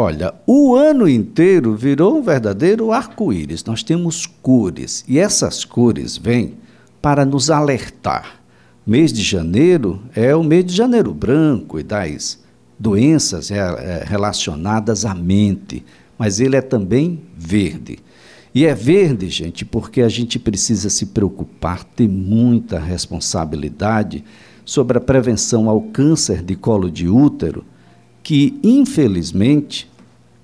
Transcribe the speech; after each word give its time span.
Olha, 0.00 0.32
o 0.46 0.76
ano 0.76 1.08
inteiro 1.08 1.74
virou 1.74 2.18
um 2.18 2.22
verdadeiro 2.22 2.92
arco-íris. 2.92 3.64
Nós 3.64 3.82
temos 3.82 4.26
cores 4.26 5.04
e 5.08 5.18
essas 5.18 5.64
cores 5.64 6.16
vêm 6.16 6.54
para 7.02 7.24
nos 7.24 7.50
alertar. 7.50 8.36
Mês 8.86 9.12
de 9.12 9.24
janeiro 9.24 10.00
é 10.14 10.36
o 10.36 10.44
mês 10.44 10.66
de 10.66 10.72
janeiro 10.72 11.12
branco 11.12 11.80
e 11.80 11.82
das 11.82 12.38
doenças 12.78 13.50
é, 13.50 14.04
relacionadas 14.06 15.04
à 15.04 15.16
mente, 15.16 15.84
mas 16.16 16.38
ele 16.38 16.54
é 16.54 16.60
também 16.60 17.20
verde. 17.36 17.98
E 18.54 18.66
é 18.66 18.76
verde, 18.76 19.28
gente, 19.28 19.64
porque 19.64 20.00
a 20.00 20.08
gente 20.08 20.38
precisa 20.38 20.88
se 20.90 21.06
preocupar, 21.06 21.82
ter 21.82 22.08
muita 22.08 22.78
responsabilidade 22.78 24.22
sobre 24.64 24.96
a 24.96 25.00
prevenção 25.00 25.68
ao 25.68 25.80
câncer 25.80 26.40
de 26.40 26.54
colo 26.54 26.88
de 26.88 27.08
útero, 27.08 27.64
que 28.22 28.60
infelizmente 28.62 29.87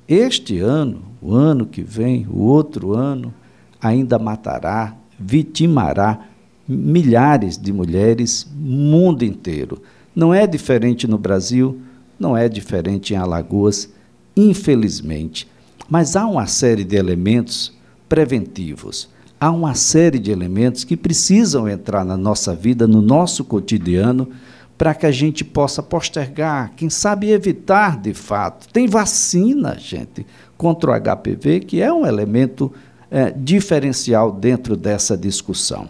este 0.08 0.58
ano, 0.58 1.02
o 1.20 1.34
ano 1.34 1.66
que 1.66 1.82
vem, 1.82 2.26
o 2.28 2.40
outro 2.40 2.94
ano, 2.94 3.32
ainda 3.80 4.18
matará, 4.18 4.96
vitimará 5.18 6.20
milhares 6.66 7.56
de 7.56 7.72
mulheres 7.72 8.46
mundo 8.54 9.24
inteiro. 9.24 9.82
Não 10.14 10.32
é 10.32 10.46
diferente 10.46 11.06
no 11.06 11.18
Brasil, 11.18 11.80
não 12.18 12.36
é 12.36 12.48
diferente 12.48 13.14
em 13.14 13.16
Alagoas, 13.16 13.90
infelizmente. 14.36 15.48
Mas 15.88 16.16
há 16.16 16.26
uma 16.26 16.46
série 16.46 16.84
de 16.84 16.96
elementos 16.96 17.72
preventivos. 18.08 19.08
Há 19.40 19.50
uma 19.50 19.74
série 19.74 20.18
de 20.18 20.30
elementos 20.30 20.84
que 20.84 20.96
precisam 20.96 21.68
entrar 21.68 22.04
na 22.04 22.16
nossa 22.16 22.54
vida, 22.54 22.86
no 22.86 23.02
nosso 23.02 23.44
cotidiano, 23.44 24.28
para 24.76 24.94
que 24.94 25.06
a 25.06 25.10
gente 25.10 25.44
possa 25.44 25.82
postergar, 25.82 26.72
quem 26.76 26.90
sabe 26.90 27.30
evitar 27.30 28.00
de 28.00 28.12
fato. 28.12 28.68
Tem 28.72 28.86
vacina, 28.86 29.76
gente, 29.78 30.26
contra 30.56 30.90
o 30.90 31.00
HPV, 31.00 31.60
que 31.60 31.80
é 31.80 31.92
um 31.92 32.04
elemento 32.04 32.72
é, 33.10 33.30
diferencial 33.30 34.32
dentro 34.32 34.76
dessa 34.76 35.16
discussão. 35.16 35.88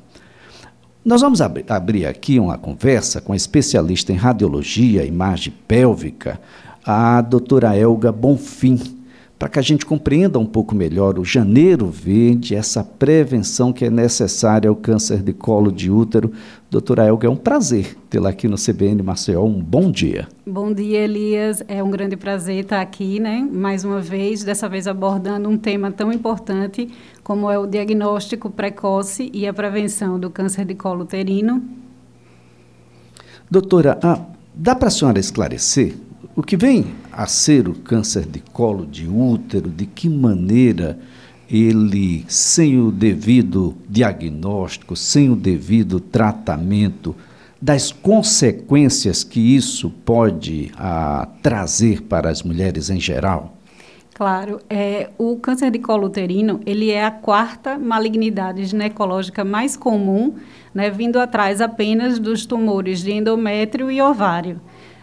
Nós 1.05 1.21
vamos 1.21 1.41
ab 1.41 1.65
abrir 1.69 2.07
aqui 2.07 2.39
uma 2.39 2.57
conversa 2.57 3.21
com 3.21 3.33
a 3.33 3.37
especialista 3.37 4.13
em 4.13 4.17
radiologia, 4.17 5.05
imagem 5.05 5.53
pélvica, 5.67 6.41
a 6.85 7.21
doutora 7.21 7.77
Elga 7.77 8.13
Bonfim 8.13 8.79
para 9.39 9.49
que 9.49 9.59
a 9.59 9.63
gente 9.63 9.85
compreenda 9.85 10.39
um 10.39 10.47
pouco 10.47 10.75
melhor 10.75 11.19
o 11.19 11.25
janeiro 11.25 11.89
verde, 11.89 12.55
essa 12.55 12.85
prevenção 12.85 13.73
que 13.73 13.85
é 13.85 13.91
necessária 13.91 14.71
ao 14.71 14.77
câncer 14.77 15.23
de 15.23 15.33
colo 15.33 15.73
de 15.73 15.91
útero. 15.91 16.33
Doutora 16.75 17.05
Elga, 17.05 17.29
é 17.29 17.31
um 17.31 17.37
prazer 17.37 17.97
tê-la 18.11 18.31
aqui 18.31 18.49
no 18.49 18.57
CBN 18.57 19.01
Maceió. 19.01 19.45
Um 19.45 19.63
bom 19.63 19.93
dia. 19.93 20.27
Bom 20.45 20.73
dia, 20.73 21.05
Elias. 21.05 21.63
É 21.69 21.81
um 21.81 21.89
grande 21.89 22.17
prazer 22.17 22.65
estar 22.65 22.81
aqui, 22.81 23.21
né? 23.21 23.49
Mais 23.49 23.85
uma 23.85 24.01
vez, 24.01 24.43
dessa 24.43 24.69
vez 24.69 24.89
abordando 24.89 25.49
um 25.49 25.57
tema 25.57 25.93
tão 25.93 26.13
importante 26.13 26.91
como 27.23 27.49
é 27.49 27.57
o 27.57 27.65
diagnóstico 27.65 28.51
precoce 28.51 29.31
e 29.33 29.47
a 29.47 29.55
prevenção 29.55 30.19
do 30.19 30.29
câncer 30.29 30.65
de 30.65 30.75
colo 30.75 31.05
uterino. 31.05 31.63
Doutora, 33.49 33.97
ah, 34.03 34.21
dá 34.53 34.75
para 34.75 34.89
a 34.89 34.91
senhora 34.91 35.21
esclarecer 35.21 35.95
o 36.35 36.43
que 36.43 36.57
vem 36.57 36.87
a 37.13 37.25
ser 37.29 37.69
o 37.69 37.75
câncer 37.75 38.27
de 38.27 38.41
colo 38.41 38.85
de 38.85 39.07
útero, 39.07 39.71
de 39.71 39.87
que 39.87 40.09
maneira 40.09 40.99
ele, 41.51 42.25
sem 42.29 42.81
o 42.81 42.91
devido 42.91 43.75
diagnóstico, 43.89 44.97
sem 44.97 45.31
o 45.31 45.37
devido 45.37 46.01
tratamento, 46.01 47.15
das 47.61 47.91
consequências 47.91 49.25
que 49.25 49.41
isso 49.41 49.89
pode 49.89 50.71
ah, 50.77 51.27
trazer 51.43 52.03
para 52.03 52.29
as 52.29 52.43
mulheres 52.43 52.91
em 52.91 53.01
geral? 53.01 53.55
Claro, 54.15 54.61
é, 54.71 55.11
o 55.19 55.37
câncer 55.37 55.73
de 55.73 55.81
colo 55.81 56.07
uterino 56.07 56.61
ele 56.65 56.91
é 56.91 57.05
a 57.05 57.11
quarta 57.11 57.77
malignidade 57.77 58.65
ginecológica 58.65 59.45
mais 59.45 59.77
comum, 59.77 60.35
né, 60.73 60.89
vindo 60.89 61.19
atrás 61.19 61.61
apenas 61.61 62.21
dos 62.21 62.47
tumores 62.47 63.03
de 63.03 63.13
endométrio 63.13 63.91
e 63.91 64.01
ovário. 64.01 64.61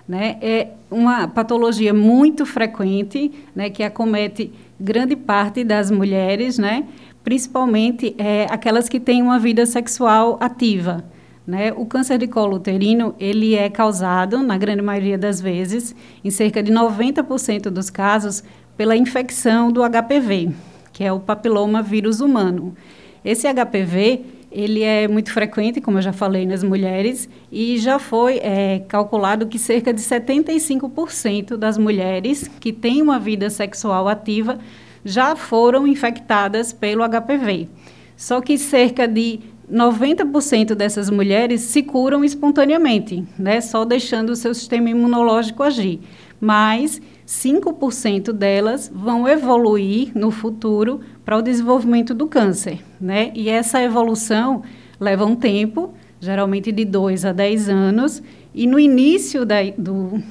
Né? 0.07 0.37
É 0.41 0.67
uma 0.89 1.27
patologia 1.27 1.93
muito 1.93 2.45
frequente, 2.45 3.31
né, 3.53 3.69
que 3.69 3.83
acomete 3.83 4.51
grande 4.81 5.15
parte 5.15 5.63
das 5.63 5.91
mulheres, 5.91 6.57
né, 6.57 6.85
principalmente 7.23 8.15
é, 8.17 8.47
aquelas 8.49 8.89
que 8.89 8.99
têm 8.99 9.21
uma 9.21 9.37
vida 9.37 9.65
sexual 9.65 10.37
ativa. 10.41 11.03
Né? 11.45 11.71
O 11.73 11.85
câncer 11.85 12.17
de 12.17 12.27
colo 12.27 12.57
uterino 12.57 13.15
ele 13.19 13.55
é 13.55 13.69
causado, 13.69 14.39
na 14.39 14.57
grande 14.57 14.81
maioria 14.81 15.17
das 15.17 15.41
vezes, 15.41 15.95
em 16.23 16.29
cerca 16.29 16.61
de 16.61 16.71
90% 16.71 17.69
dos 17.69 17.89
casos, 17.89 18.43
pela 18.75 18.95
infecção 18.95 19.71
do 19.71 19.81
HPV, 19.81 20.51
que 20.91 21.03
é 21.03 21.11
o 21.11 21.19
papiloma 21.19 21.81
vírus 21.81 22.19
humano. 22.21 22.75
Esse 23.23 23.47
HPV 23.47 24.25
ele 24.51 24.83
é 24.83 25.07
muito 25.07 25.31
frequente, 25.31 25.79
como 25.79 25.97
eu 25.97 26.01
já 26.01 26.11
falei, 26.11 26.45
nas 26.45 26.63
mulheres, 26.63 27.29
e 27.51 27.77
já 27.77 27.97
foi 27.97 28.37
é, 28.43 28.83
calculado 28.87 29.47
que 29.47 29.57
cerca 29.57 29.93
de 29.93 30.01
75% 30.01 31.55
das 31.55 31.77
mulheres 31.77 32.49
que 32.59 32.73
têm 32.73 33.01
uma 33.01 33.17
vida 33.17 33.49
sexual 33.49 34.07
ativa 34.07 34.59
já 35.05 35.35
foram 35.35 35.87
infectadas 35.87 36.73
pelo 36.73 37.03
HPV. 37.07 37.69
Só 38.17 38.41
que 38.41 38.57
cerca 38.57 39.07
de 39.07 39.39
90% 39.71 40.75
dessas 40.75 41.09
mulheres 41.09 41.61
se 41.61 41.81
curam 41.81 42.23
espontaneamente, 42.23 43.23
né, 43.39 43.61
só 43.61 43.85
deixando 43.85 44.31
o 44.31 44.35
seu 44.35 44.53
sistema 44.53 44.89
imunológico 44.89 45.63
agir. 45.63 46.01
Mas 46.39 47.01
5% 47.25 48.33
delas 48.33 48.91
vão 48.93 49.27
evoluir 49.27 50.11
no 50.13 50.29
futuro 50.29 50.99
para 51.31 51.37
o 51.37 51.41
desenvolvimento 51.41 52.13
do 52.13 52.27
câncer, 52.27 52.81
né? 52.99 53.31
E 53.33 53.47
essa 53.47 53.81
evolução 53.81 54.63
leva 54.99 55.25
um 55.25 55.33
tempo, 55.33 55.93
geralmente 56.19 56.73
de 56.73 56.83
2 56.83 57.23
a 57.23 57.31
10 57.31 57.69
anos, 57.69 58.21
e 58.53 58.67
no 58.67 58.77
início 58.77 59.45
da, 59.45 59.55
do, 59.77 60.21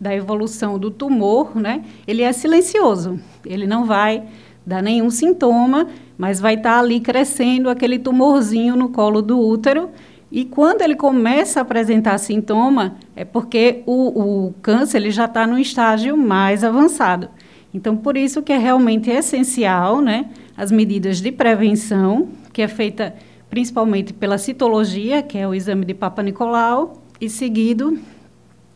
da 0.00 0.12
evolução 0.12 0.76
do 0.76 0.90
tumor, 0.90 1.54
né, 1.54 1.84
ele 2.08 2.22
é 2.22 2.32
silencioso, 2.32 3.20
ele 3.46 3.68
não 3.68 3.84
vai 3.84 4.24
dar 4.66 4.82
nenhum 4.82 5.10
sintoma, 5.10 5.86
mas 6.18 6.40
vai 6.40 6.54
estar 6.54 6.72
tá 6.72 6.80
ali 6.80 6.98
crescendo 6.98 7.70
aquele 7.70 7.96
tumorzinho 7.96 8.74
no 8.74 8.88
colo 8.88 9.22
do 9.22 9.38
útero, 9.38 9.90
e 10.28 10.44
quando 10.44 10.82
ele 10.82 10.96
começa 10.96 11.60
a 11.60 11.62
apresentar 11.62 12.18
sintoma, 12.18 12.96
é 13.14 13.24
porque 13.24 13.84
o, 13.86 14.46
o 14.48 14.54
câncer 14.60 14.96
ele 14.96 15.12
já 15.12 15.26
está 15.26 15.46
no 15.46 15.56
estágio 15.56 16.16
mais 16.16 16.64
avançado. 16.64 17.28
Então, 17.78 17.96
por 17.96 18.16
isso 18.16 18.42
que 18.42 18.52
é 18.52 18.58
realmente 18.58 19.08
essencial 19.08 20.00
né, 20.00 20.28
as 20.56 20.72
medidas 20.72 21.20
de 21.20 21.30
prevenção, 21.30 22.26
que 22.52 22.60
é 22.60 22.66
feita 22.66 23.14
principalmente 23.48 24.12
pela 24.12 24.36
citologia, 24.36 25.22
que 25.22 25.38
é 25.38 25.46
o 25.46 25.54
exame 25.54 25.84
de 25.84 25.94
Papa 25.94 26.20
Nicolau, 26.20 27.00
e 27.20 27.30
seguido 27.30 27.96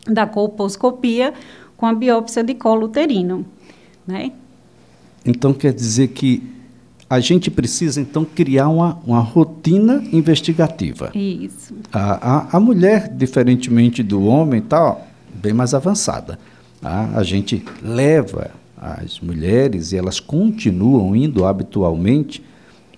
da 0.07 0.25
colposcopia 0.25 1.35
com 1.77 1.85
a 1.85 1.93
biópsia 1.93 2.45
de 2.45 2.55
colo 2.55 2.87
uterino. 2.87 3.45
Né? 4.07 4.31
Então, 5.27 5.53
quer 5.53 5.73
dizer 5.73 6.09
que 6.09 6.41
a 7.11 7.19
gente 7.19 7.51
precisa, 7.51 8.01
então, 8.01 8.25
criar 8.25 8.69
uma, 8.69 9.01
uma 9.05 9.21
rotina 9.21 10.01
investigativa. 10.13 11.11
Isso. 11.13 11.75
A, 11.93 12.37
a, 12.37 12.57
a 12.57 12.61
mulher, 12.61 13.09
diferentemente 13.09 14.01
do 14.01 14.25
homem, 14.25 14.61
está 14.61 14.97
bem 15.35 15.53
mais 15.53 15.75
avançada. 15.75 16.39
Tá? 16.81 17.11
A 17.17 17.25
gente 17.25 17.65
leva 17.83 18.62
as 18.83 19.21
mulheres 19.21 19.93
e 19.93 19.97
elas 19.97 20.19
continuam 20.19 21.15
indo 21.15 21.45
habitualmente 21.45 22.43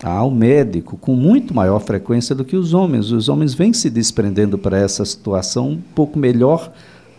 ao 0.03 0.31
médico 0.31 0.97
com 0.97 1.15
muito 1.15 1.55
maior 1.55 1.79
frequência 1.79 2.35
do 2.35 2.45
que 2.45 2.57
os 2.57 2.73
homens. 2.73 3.11
Os 3.11 3.29
homens 3.29 3.53
vêm 3.53 3.75
se 3.75 3.91
desprendendo 3.91 4.57
para 4.57 4.79
essa 4.79 5.05
situação 5.05 5.73
um 5.73 5.81
pouco 5.95 6.19
melhor 6.19 6.73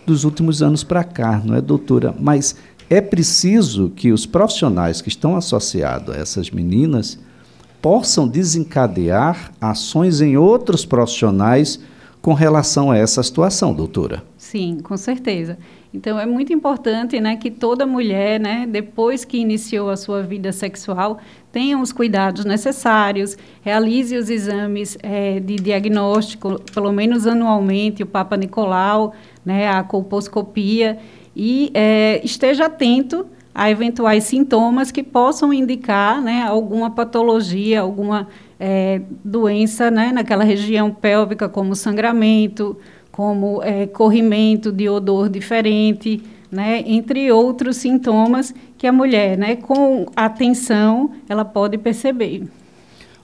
dos 0.05 0.23
últimos 0.23 0.63
anos 0.63 0.83
para 0.83 1.03
cá, 1.03 1.41
não 1.45 1.55
é, 1.55 1.61
doutora? 1.61 2.13
Mas 2.19 2.55
é 2.89 2.99
preciso 3.01 3.91
que 3.95 4.11
os 4.11 4.25
profissionais 4.25 4.99
que 4.99 5.09
estão 5.09 5.35
associados 5.35 6.15
a 6.15 6.17
essas 6.17 6.49
meninas 6.49 7.19
possam 7.81 8.27
desencadear 8.27 9.51
ações 9.61 10.21
em 10.21 10.37
outros 10.37 10.85
profissionais 10.85 11.79
com 12.25 12.33
relação 12.33 12.89
a 12.89 12.97
essa 12.97 13.21
situação, 13.21 13.71
doutora. 13.71 14.23
Sim, 14.35 14.79
com 14.79 14.97
certeza. 14.97 15.59
Então 15.93 16.19
é 16.19 16.25
muito 16.25 16.51
importante, 16.51 17.21
né, 17.21 17.35
que 17.35 17.51
toda 17.51 17.85
mulher, 17.85 18.39
né, 18.39 18.65
depois 18.67 19.23
que 19.23 19.37
iniciou 19.37 19.91
a 19.91 19.95
sua 19.95 20.23
vida 20.23 20.51
sexual, 20.51 21.19
tenha 21.51 21.77
os 21.77 21.93
cuidados 21.93 22.43
necessários, 22.43 23.37
realize 23.61 24.17
os 24.17 24.27
exames 24.31 24.97
é, 25.03 25.39
de 25.39 25.57
diagnóstico, 25.57 26.59
pelo 26.73 26.91
menos 26.91 27.27
anualmente, 27.27 28.01
o 28.01 28.07
Papa 28.07 28.35
Nicolau, 28.35 29.13
né, 29.45 29.69
a 29.69 29.83
colposcopia 29.83 30.97
e 31.35 31.69
é, 31.75 32.21
esteja 32.23 32.65
atento 32.65 33.27
a 33.53 33.69
eventuais 33.69 34.23
sintomas 34.23 34.91
que 34.91 35.03
possam 35.03 35.53
indicar 35.53 36.19
né, 36.23 36.41
alguma 36.41 36.89
patologia, 36.89 37.81
alguma 37.81 38.27
é, 38.59 39.01
doença 39.23 39.91
né, 39.91 40.11
naquela 40.13 40.43
região 40.43 40.91
pélvica, 40.91 41.49
como 41.49 41.75
sangramento, 41.75 42.77
como 43.11 43.61
é, 43.63 43.87
corrimento 43.87 44.71
de 44.71 44.89
odor 44.89 45.29
diferente, 45.29 46.21
né, 46.51 46.83
entre 46.85 47.31
outros 47.31 47.77
sintomas 47.77 48.53
que 48.77 48.87
a 48.87 48.91
mulher, 48.91 49.37
né, 49.37 49.55
com 49.55 50.05
atenção, 50.15 51.11
ela 51.27 51.43
pode 51.43 51.77
perceber. 51.77 52.43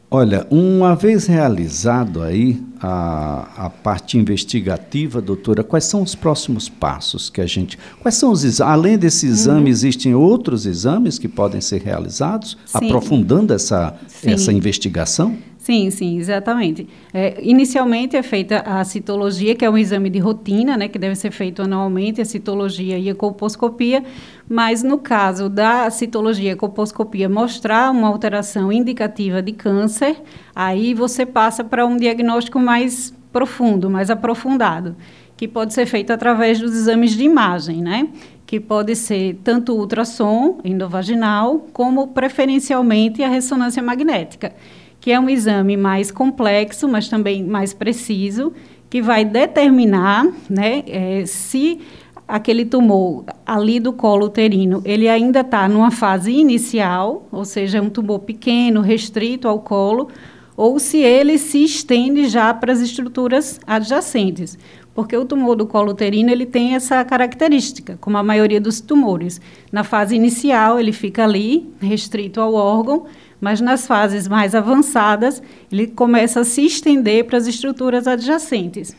Olha, 0.09 0.45
uma 0.49 0.95
vez 0.95 1.25
realizado 1.25 2.21
aí 2.21 2.61
a, 2.81 3.65
a 3.65 3.69
parte 3.69 4.17
investigativa, 4.17 5.21
doutora, 5.21 5.63
quais 5.63 5.85
são 5.85 6.01
os 6.01 6.15
próximos 6.15 6.67
passos 6.67 7.29
que 7.29 7.39
a 7.39 7.45
gente. 7.45 7.77
Quais 7.99 8.15
são 8.15 8.31
os 8.31 8.43
exames? 8.43 8.73
Além 8.73 8.97
desse 8.97 9.27
exame, 9.27 9.61
uhum. 9.61 9.67
existem 9.67 10.15
outros 10.15 10.65
exames 10.65 11.19
que 11.19 11.27
podem 11.27 11.61
ser 11.61 11.81
realizados, 11.81 12.57
Sim. 12.65 12.77
aprofundando 12.85 13.53
essa, 13.53 13.95
essa 14.23 14.51
investigação? 14.51 15.37
Sim, 15.61 15.91
sim, 15.91 16.17
exatamente. 16.17 16.87
É, 17.13 17.37
inicialmente 17.39 18.17
é 18.17 18.23
feita 18.23 18.63
a 18.65 18.83
citologia, 18.83 19.53
que 19.53 19.63
é 19.63 19.69
um 19.69 19.77
exame 19.77 20.09
de 20.09 20.17
rotina, 20.17 20.75
né, 20.75 20.87
que 20.87 20.97
deve 20.97 21.13
ser 21.13 21.29
feito 21.29 21.61
anualmente, 21.61 22.19
a 22.19 22.25
citologia 22.25 22.97
e 22.97 23.07
a 23.07 23.13
colposcopia, 23.13 24.03
mas 24.49 24.81
no 24.81 24.97
caso 24.97 25.47
da 25.49 25.87
citologia 25.91 26.53
e 26.53 26.55
colposcopia 26.55 27.29
mostrar 27.29 27.91
uma 27.91 28.07
alteração 28.07 28.71
indicativa 28.71 29.39
de 29.39 29.51
câncer, 29.51 30.19
aí 30.55 30.95
você 30.95 31.27
passa 31.27 31.63
para 31.63 31.85
um 31.85 31.95
diagnóstico 31.95 32.57
mais 32.57 33.13
profundo, 33.31 33.87
mais 33.87 34.09
aprofundado, 34.09 34.95
que 35.37 35.47
pode 35.47 35.75
ser 35.75 35.85
feito 35.85 36.11
através 36.11 36.59
dos 36.59 36.73
exames 36.75 37.11
de 37.11 37.23
imagem, 37.23 37.83
né? 37.83 38.09
que 38.47 38.59
pode 38.59 38.95
ser 38.95 39.39
tanto 39.43 39.73
ultrassom 39.73 40.57
endovaginal, 40.65 41.67
como 41.71 42.07
preferencialmente 42.07 43.21
a 43.21 43.29
ressonância 43.29 43.81
magnética 43.81 44.53
que 45.01 45.11
é 45.11 45.19
um 45.19 45.27
exame 45.27 45.75
mais 45.75 46.11
complexo, 46.11 46.87
mas 46.87 47.09
também 47.09 47.43
mais 47.43 47.73
preciso, 47.73 48.53
que 48.87 49.01
vai 49.01 49.25
determinar 49.25 50.27
né, 50.47 50.83
é, 50.87 51.25
se 51.25 51.81
aquele 52.27 52.63
tumor 52.63 53.25
ali 53.45 53.79
do 53.79 53.91
colo 53.91 54.27
uterino, 54.27 54.81
ele 54.85 55.09
ainda 55.09 55.41
está 55.41 55.67
numa 55.67 55.91
fase 55.91 56.31
inicial, 56.31 57.27
ou 57.31 57.43
seja, 57.43 57.79
é 57.79 57.81
um 57.81 57.89
tumor 57.89 58.19
pequeno, 58.19 58.79
restrito 58.79 59.47
ao 59.47 59.59
colo, 59.59 60.07
ou 60.55 60.77
se 60.77 60.99
ele 60.99 61.37
se 61.37 61.63
estende 61.63 62.27
já 62.27 62.53
para 62.53 62.71
as 62.71 62.79
estruturas 62.79 63.59
adjacentes. 63.65 64.57
Porque 64.93 65.15
o 65.15 65.25
tumor 65.25 65.55
do 65.55 65.65
colo 65.65 65.91
uterino 65.91 66.29
ele 66.29 66.45
tem 66.45 66.75
essa 66.75 67.03
característica, 67.03 67.97
como 67.99 68.17
a 68.17 68.23
maioria 68.23 68.61
dos 68.61 68.81
tumores. 68.81 69.41
Na 69.71 69.83
fase 69.83 70.15
inicial, 70.15 70.79
ele 70.79 70.91
fica 70.91 71.23
ali, 71.23 71.69
restrito 71.81 72.41
ao 72.41 72.53
órgão, 72.53 73.05
mas 73.41 73.59
nas 73.59 73.87
fases 73.87 74.27
mais 74.27 74.53
avançadas, 74.53 75.41
ele 75.71 75.87
começa 75.87 76.41
a 76.41 76.43
se 76.43 76.63
estender 76.63 77.25
para 77.25 77.37
as 77.37 77.47
estruturas 77.47 78.07
adjacentes. 78.07 78.95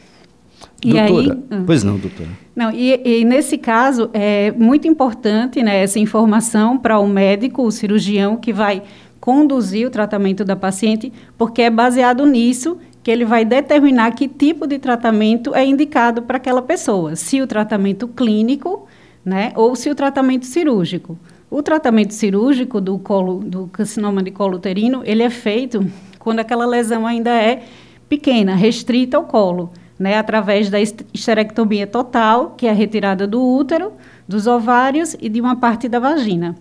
E 0.84 0.92
doutora, 0.92 1.32
aí, 1.32 1.42
ah. 1.50 1.62
pois 1.64 1.84
não, 1.84 1.96
doutora. 1.96 2.28
Não, 2.54 2.70
e, 2.72 3.00
e, 3.04 3.24
nesse 3.24 3.56
caso 3.56 4.10
é 4.12 4.50
muito 4.50 4.86
importante 4.88 5.62
né, 5.62 5.82
essa 5.82 5.98
informação 5.98 6.76
para 6.76 6.98
o 6.98 7.06
médico, 7.06 7.62
o 7.62 7.70
cirurgião 7.70 8.36
que 8.36 8.52
vai 8.52 8.82
conduzir 9.20 9.86
o 9.86 9.90
tratamento 9.90 10.44
da 10.44 10.56
paciente, 10.56 11.12
porque 11.38 11.62
é 11.62 11.70
baseado 11.70 12.26
nisso 12.26 12.76
que 13.02 13.10
ele 13.10 13.24
vai 13.24 13.44
determinar 13.44 14.12
que 14.12 14.28
tipo 14.28 14.66
de 14.66 14.78
tratamento 14.78 15.54
é 15.54 15.64
indicado 15.64 16.22
para 16.22 16.36
aquela 16.36 16.62
pessoa, 16.62 17.14
se 17.14 17.40
o 17.40 17.46
tratamento 17.46 18.06
clínico, 18.08 18.86
né, 19.24 19.52
ou 19.54 19.74
se 19.76 19.88
o 19.88 19.94
tratamento 19.94 20.46
cirúrgico. 20.46 21.16
O 21.54 21.62
tratamento 21.62 22.14
cirúrgico 22.14 22.80
do 22.80 22.98
colo 22.98 23.40
do 23.44 23.66
carcinoma 23.66 24.22
de 24.22 24.30
colo 24.30 24.56
uterino, 24.56 25.02
ele 25.04 25.22
é 25.22 25.28
feito 25.28 25.86
quando 26.18 26.38
aquela 26.38 26.64
lesão 26.64 27.06
ainda 27.06 27.28
é 27.30 27.64
pequena, 28.08 28.54
restrita 28.54 29.18
ao 29.18 29.24
colo, 29.24 29.70
né, 29.98 30.16
através 30.16 30.70
da 30.70 30.80
esterectomia 30.80 31.86
total, 31.86 32.54
que 32.56 32.66
é 32.66 32.70
a 32.70 32.72
retirada 32.72 33.26
do 33.26 33.46
útero, 33.46 33.92
dos 34.26 34.46
ovários 34.46 35.14
e 35.20 35.28
de 35.28 35.42
uma 35.42 35.54
parte 35.54 35.90
da 35.90 35.98
vagina. 35.98 36.56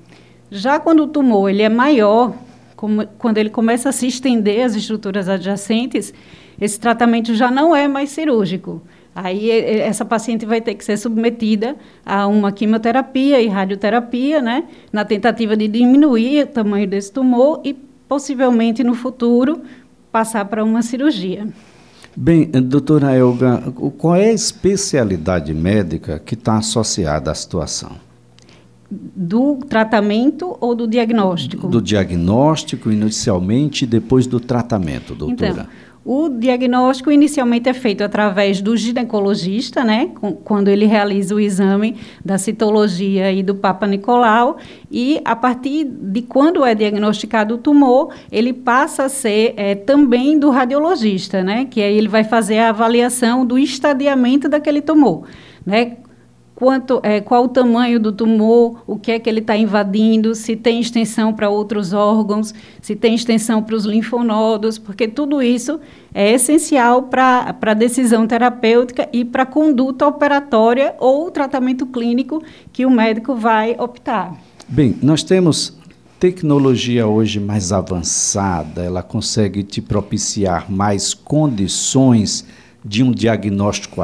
Já 0.52 0.78
quando 0.78 1.04
o 1.04 1.08
tumor 1.08 1.50
ele 1.50 1.62
é 1.62 1.70
maior, 1.70 2.34
como, 2.76 3.08
quando 3.18 3.38
ele 3.38 3.50
começa 3.50 3.88
a 3.88 3.94
se 3.94 4.08
estender 4.08 4.66
às 4.66 4.76
estruturas 4.76 5.30
adjacentes, 5.30 6.14
esse 6.60 6.78
tratamento 6.78 7.34
já 7.34 7.50
não 7.50 7.74
é 7.74 7.88
mais 7.88 8.10
cirúrgico. 8.10 8.82
Aí 9.14 9.52
essa 9.52 10.06
paciente 10.06 10.46
vai 10.46 10.62
ter 10.62 10.74
que 10.76 10.86
ser 10.86 10.98
submetida 10.98 11.76
a 12.06 12.28
uma 12.28 12.52
quimioterapia 12.52 13.42
e 13.42 13.48
radioterapia, 13.48 14.42
né, 14.42 14.64
na 14.92 15.04
tentativa 15.04 15.56
de 15.58 15.68
diminuir 15.68 16.44
o 16.44 16.48
tamanho 16.48 16.88
desse 16.88 17.12
tumor 17.12 17.62
e 17.64 17.74
possivelmente 18.08 18.84
no 18.84 18.94
futuro 18.94 19.62
passar 20.12 20.46
para 20.46 20.64
uma 20.64 20.82
cirurgia. 20.82 21.48
Bem, 22.16 22.46
doutora 22.46 23.16
Elga, 23.16 23.72
qual 23.98 24.16
é 24.16 24.30
a 24.30 24.34
especialidade 24.34 25.54
médica 25.54 26.20
que 26.20 26.34
está 26.34 26.58
associada 26.58 27.32
à 27.32 27.36
situação? 27.36 27.92
Do 28.90 29.56
tratamento 29.70 30.58
ou 30.60 30.76
do 30.76 30.86
diagnóstico? 30.86 31.70
Do, 31.70 31.82
diagnóstico 31.82 32.92
inicialmente 32.92 33.86
e 33.86 33.88
depois 33.88 34.28
do 34.28 34.42
tratamento, 34.42 35.16
doutora. 35.16 35.52
Então, 35.52 35.68
o 36.04 36.30
diagnóstico 36.30 37.12
inicialmente 37.12 37.70
é 37.70 37.74
feito 37.74 38.04
através 38.04 38.60
do 38.60 38.76
ginecologista, 38.76 39.84
né, 39.84 40.12
quando 40.44 40.68
ele 40.68 40.86
realiza 40.86 41.36
o 41.36 41.40
exame 41.40 41.96
da 42.26 42.38
citologia 42.38 43.32
e 43.32 43.44
do 43.44 43.54
Papa 43.54 43.86
Nicolau, 43.86 44.58
e 44.90 45.22
a 45.24 45.36
partir 45.36 45.86
de 45.86 46.24
quando 46.24 46.66
é 46.66 46.74
diagnosticado 46.74 47.56
o 47.56 47.58
tumor, 47.58 48.14
ele 48.32 48.52
passa 48.52 49.04
a 49.04 49.10
ser 49.10 49.54
é, 49.56 49.76
também 49.76 50.40
do 50.40 50.50
radiologista, 50.50 51.44
né, 51.44 51.66
que 51.70 51.82
aí 51.82 51.96
ele 51.96 52.08
vai 52.08 52.24
fazer 52.24 52.58
a 52.58 52.70
avaliação 52.70 53.46
do 53.46 53.60
estadiamento 53.60 54.50
daquele 54.50 54.82
tumor. 54.82 55.28
Né, 55.64 55.98
quanto, 56.62 57.00
é, 57.02 57.20
qual 57.20 57.46
o 57.46 57.48
tamanho 57.48 58.00
do 58.00 58.12
tumor, 58.12 58.84
o 58.86 58.96
que 58.96 59.14
é 59.14 59.18
que 59.18 59.28
ele 59.28 59.40
está 59.40 59.58
invadindo, 59.58 60.36
se 60.36 60.56
tem 60.56 60.80
extensão 60.80 61.34
para 61.34 61.50
outros 61.50 61.92
órgãos, 61.92 62.54
se 62.80 62.96
tem 62.96 63.16
extensão 63.16 63.64
para 63.64 63.76
os 63.76 63.84
linfonodos, 63.84 64.78
porque 64.78 65.08
tudo 65.08 65.42
isso 65.42 65.80
é 66.14 66.34
essencial 66.34 67.02
para 67.02 67.58
a 67.60 67.74
decisão 67.74 68.28
terapêutica 68.28 69.10
e 69.12 69.26
para 69.26 69.42
a 69.42 69.46
conduta 69.48 70.06
operatória 70.06 70.94
ou 71.00 71.32
tratamento 71.32 71.88
clínico 71.88 72.44
que 72.72 72.86
o 72.86 72.92
médico 72.92 73.34
vai 73.34 73.76
optar. 73.80 74.40
Bem, 74.70 74.96
nós 75.02 75.24
temos 75.24 75.76
tecnologia 76.20 77.08
hoje 77.08 77.40
mais 77.40 77.72
avançada, 77.72 78.84
ela 78.84 79.02
consegue 79.02 79.64
te 79.64 79.82
propiciar 79.82 80.72
mais 80.72 81.16
condições 81.16 82.46
de 82.86 83.02
um 83.02 83.12
diagnóstico 83.12 84.00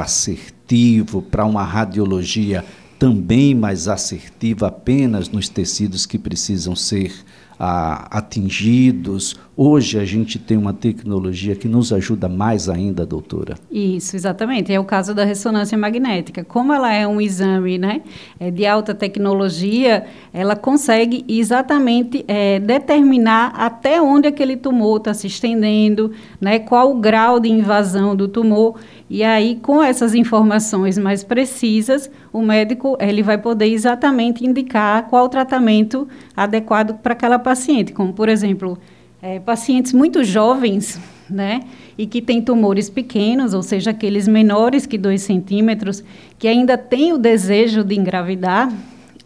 assertivo, 0.68 1.22
para 1.22 1.46
uma 1.46 1.64
radiologia 1.64 2.64
também 2.98 3.54
mais 3.54 3.88
assertiva 3.88 4.66
apenas 4.68 5.28
nos 5.28 5.48
tecidos 5.48 6.04
que 6.04 6.18
precisam 6.18 6.76
ser 6.76 7.12
atingidos. 7.58 9.36
Hoje 9.56 9.98
a 9.98 10.04
gente 10.04 10.38
tem 10.38 10.56
uma 10.56 10.72
tecnologia 10.72 11.56
que 11.56 11.66
nos 11.66 11.92
ajuda 11.92 12.28
mais 12.28 12.68
ainda, 12.68 13.04
doutora. 13.04 13.56
Isso, 13.70 14.14
exatamente. 14.14 14.72
É 14.72 14.78
o 14.78 14.84
caso 14.84 15.12
da 15.12 15.24
ressonância 15.24 15.76
magnética. 15.76 16.44
Como 16.44 16.72
ela 16.72 16.92
é 16.92 17.06
um 17.08 17.20
exame 17.20 17.76
né, 17.76 18.02
é 18.38 18.52
de 18.52 18.64
alta 18.64 18.94
tecnologia, 18.94 20.06
ela 20.32 20.54
consegue 20.54 21.24
exatamente 21.26 22.24
é, 22.28 22.60
determinar 22.60 23.52
até 23.56 24.00
onde 24.00 24.28
aquele 24.28 24.56
tumor 24.56 24.98
está 24.98 25.12
se 25.12 25.26
estendendo, 25.26 26.12
né, 26.40 26.60
qual 26.60 26.92
o 26.92 27.00
grau 27.00 27.40
de 27.40 27.48
invasão 27.48 28.14
do 28.14 28.28
tumor. 28.28 28.76
E 29.10 29.24
aí, 29.24 29.56
com 29.56 29.82
essas 29.82 30.14
informações 30.14 30.98
mais 30.98 31.24
precisas, 31.24 32.08
o 32.38 32.42
médico 32.42 32.96
ele 33.00 33.22
vai 33.22 33.38
poder 33.38 33.66
exatamente 33.66 34.46
indicar 34.46 35.06
qual 35.08 35.28
tratamento 35.28 36.08
adequado 36.36 36.94
para 36.98 37.12
aquela 37.12 37.38
paciente, 37.38 37.92
como, 37.92 38.12
por 38.12 38.28
exemplo, 38.28 38.78
é, 39.20 39.40
pacientes 39.40 39.92
muito 39.92 40.22
jovens, 40.22 41.00
né, 41.28 41.60
e 41.96 42.06
que 42.06 42.22
têm 42.22 42.40
tumores 42.40 42.88
pequenos, 42.88 43.52
ou 43.52 43.62
seja, 43.62 43.90
aqueles 43.90 44.26
menores 44.26 44.86
que 44.86 44.96
2 44.96 45.20
centímetros, 45.20 46.02
que 46.38 46.48
ainda 46.48 46.78
têm 46.78 47.12
o 47.12 47.18
desejo 47.18 47.84
de 47.84 47.94
engravidar, 47.94 48.72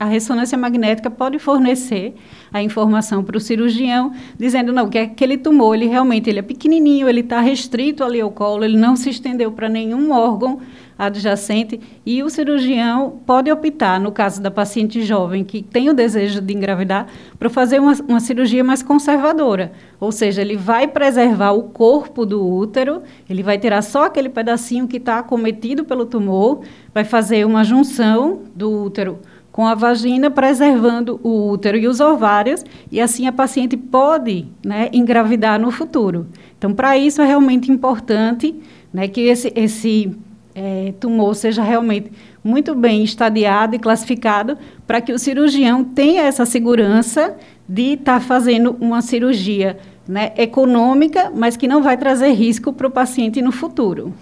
a 0.02 0.04
ressonância 0.06 0.58
magnética 0.58 1.08
pode 1.08 1.38
fornecer 1.38 2.16
a 2.52 2.60
informação 2.60 3.22
para 3.22 3.36
o 3.36 3.40
cirurgião, 3.40 4.12
dizendo 4.36 4.72
não 4.72 4.88
que 4.88 4.98
aquele 4.98 5.38
tumor 5.38 5.76
ele 5.76 5.86
realmente 5.86 6.28
ele 6.28 6.40
é 6.40 6.42
pequenininho, 6.42 7.08
ele 7.08 7.20
está 7.20 7.40
restrito 7.40 8.02
ali 8.02 8.20
ao 8.20 8.32
colo, 8.32 8.64
ele 8.64 8.76
não 8.76 8.96
se 8.96 9.10
estendeu 9.10 9.52
para 9.52 9.68
nenhum 9.68 10.10
órgão 10.10 10.60
adjacente 11.06 11.80
e 12.06 12.22
o 12.22 12.30
cirurgião 12.30 13.20
pode 13.26 13.50
optar, 13.50 13.98
no 13.98 14.12
caso 14.12 14.40
da 14.40 14.50
paciente 14.50 15.02
jovem 15.02 15.44
que 15.44 15.62
tem 15.62 15.88
o 15.88 15.94
desejo 15.94 16.40
de 16.40 16.54
engravidar, 16.54 17.06
para 17.38 17.50
fazer 17.50 17.80
uma, 17.80 17.92
uma 18.08 18.20
cirurgia 18.20 18.62
mais 18.62 18.82
conservadora. 18.82 19.72
Ou 19.98 20.12
seja, 20.12 20.40
ele 20.40 20.56
vai 20.56 20.86
preservar 20.86 21.52
o 21.52 21.64
corpo 21.64 22.24
do 22.24 22.46
útero, 22.46 23.02
ele 23.28 23.42
vai 23.42 23.58
tirar 23.58 23.82
só 23.82 24.04
aquele 24.04 24.28
pedacinho 24.28 24.86
que 24.86 24.98
está 24.98 25.18
acometido 25.18 25.84
pelo 25.84 26.06
tumor, 26.06 26.60
vai 26.94 27.04
fazer 27.04 27.44
uma 27.44 27.64
junção 27.64 28.42
do 28.54 28.84
útero 28.84 29.18
com 29.52 29.66
a 29.66 29.74
vagina, 29.74 30.30
preservando 30.30 31.20
o 31.22 31.50
útero 31.50 31.76
e 31.76 31.86
os 31.86 32.00
ovários, 32.00 32.64
e 32.90 32.98
assim 33.00 33.26
a 33.26 33.32
paciente 33.32 33.76
pode 33.76 34.46
né, 34.64 34.88
engravidar 34.92 35.60
no 35.60 35.70
futuro. 35.70 36.26
Então, 36.56 36.72
para 36.72 36.96
isso 36.96 37.20
é 37.20 37.26
realmente 37.26 37.70
importante 37.70 38.54
né, 38.92 39.06
que 39.08 39.20
esse, 39.20 39.52
esse 39.54 40.16
é, 40.54 40.92
tumor 41.00 41.34
seja 41.34 41.62
realmente 41.62 42.12
muito 42.44 42.74
bem 42.74 43.02
estadiado 43.02 43.74
e 43.76 43.78
classificado 43.78 44.56
para 44.86 45.00
que 45.00 45.12
o 45.12 45.18
cirurgião 45.18 45.84
tenha 45.84 46.22
essa 46.22 46.44
segurança 46.44 47.34
de 47.68 47.94
estar 47.94 48.20
tá 48.20 48.20
fazendo 48.20 48.76
uma 48.80 49.00
cirurgia 49.00 49.78
né, 50.06 50.32
econômica, 50.36 51.32
mas 51.34 51.56
que 51.56 51.68
não 51.68 51.82
vai 51.82 51.96
trazer 51.96 52.32
risco 52.32 52.72
para 52.72 52.86
o 52.86 52.90
paciente 52.90 53.40
no 53.40 53.52
futuro. 53.52 54.12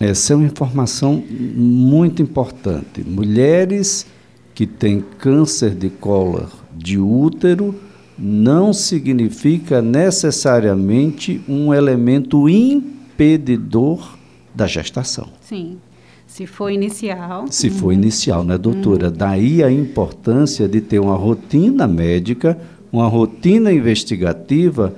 Essa 0.00 0.32
é 0.32 0.36
uma 0.36 0.46
informação 0.46 1.22
muito 1.30 2.22
importante. 2.22 3.02
Mulheres 3.04 4.06
que 4.54 4.66
têm 4.66 5.04
câncer 5.18 5.70
de 5.70 5.88
colo 5.88 6.48
de 6.72 6.98
útero 6.98 7.74
não 8.18 8.72
significa 8.72 9.80
necessariamente 9.80 11.40
um 11.48 11.72
elemento 11.72 12.48
impedidor 12.48 14.17
da 14.58 14.66
gestação. 14.66 15.28
Sim. 15.40 15.78
Se 16.26 16.44
for 16.46 16.68
inicial. 16.68 17.46
Se 17.48 17.70
for 17.70 17.92
inicial, 17.92 18.42
né, 18.42 18.58
doutora? 18.58 19.06
Uhum. 19.06 19.12
Daí 19.16 19.62
a 19.62 19.70
importância 19.70 20.68
de 20.68 20.80
ter 20.80 20.98
uma 20.98 21.14
rotina 21.14 21.86
médica, 21.86 22.58
uma 22.92 23.06
rotina 23.06 23.72
investigativa, 23.72 24.94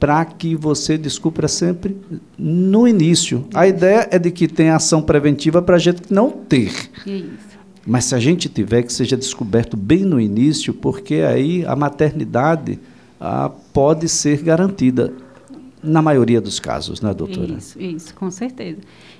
para 0.00 0.24
que 0.24 0.56
você 0.56 0.98
descubra 0.98 1.46
sempre 1.46 1.96
no 2.36 2.86
início. 2.86 3.46
A 3.54 3.66
ideia 3.68 4.08
é 4.10 4.18
de 4.18 4.30
que 4.30 4.48
tenha 4.48 4.74
ação 4.74 5.00
preventiva 5.00 5.62
para 5.62 5.76
a 5.76 5.78
gente 5.78 6.02
não 6.10 6.30
ter. 6.30 6.72
Isso. 7.06 7.48
Mas 7.86 8.04
se 8.04 8.14
a 8.14 8.20
gente 8.20 8.48
tiver, 8.48 8.82
que 8.82 8.92
seja 8.92 9.16
descoberto 9.16 9.76
bem 9.76 10.04
no 10.04 10.20
início, 10.20 10.74
porque 10.74 11.16
aí 11.16 11.64
a 11.64 11.74
maternidade 11.74 12.78
ah, 13.20 13.50
pode 13.72 14.08
ser 14.08 14.42
garantida. 14.42 15.12
Na 15.82 16.02
maioria 16.02 16.40
dos 16.40 16.58
casos, 16.58 17.00
né, 17.00 17.14
doutora? 17.14 17.54
Isso, 17.54 17.80
isso, 17.80 18.14
com 18.14 18.30
certeza. 18.30 18.78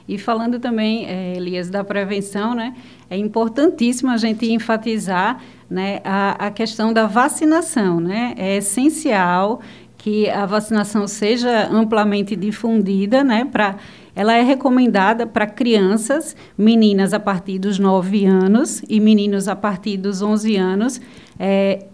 E 0.09 0.19
falando 0.19 0.59
também, 0.59 1.07
é, 1.07 1.37
Elias, 1.37 1.69
da 1.69 1.85
prevenção, 1.85 2.55
né, 2.55 2.75
é 3.11 3.17
importantíssimo 3.17 4.11
a 4.11 4.17
gente 4.17 4.51
enfatizar 4.51 5.43
né, 5.69 6.01
a, 6.05 6.47
a 6.47 6.51
questão 6.51 6.93
da 6.93 7.07
vacinação. 7.07 8.01
Né? 8.01 8.35
É 8.37 8.57
essencial 8.57 9.61
que 9.97 10.29
a 10.31 10.47
vacinação 10.47 11.07
seja 11.07 11.69
amplamente 11.69 12.35
difundida, 12.37 13.23
né, 13.23 13.45
para 13.45 13.77
ela 14.19 14.35
é 14.35 14.43
recomendada 14.43 15.29
para 15.29 15.47
crianças, 15.47 16.35
meninas 16.57 17.15
a 17.15 17.21
partir 17.21 17.61
dos 17.61 17.79
9 17.79 18.25
anos 18.25 18.83
e 18.89 18.99
meninos 18.99 19.47
a 19.47 19.55
partir 19.55 19.97
dos 19.97 20.23
11 20.23 20.57
anos, 20.57 21.01
é, 21.39 21.87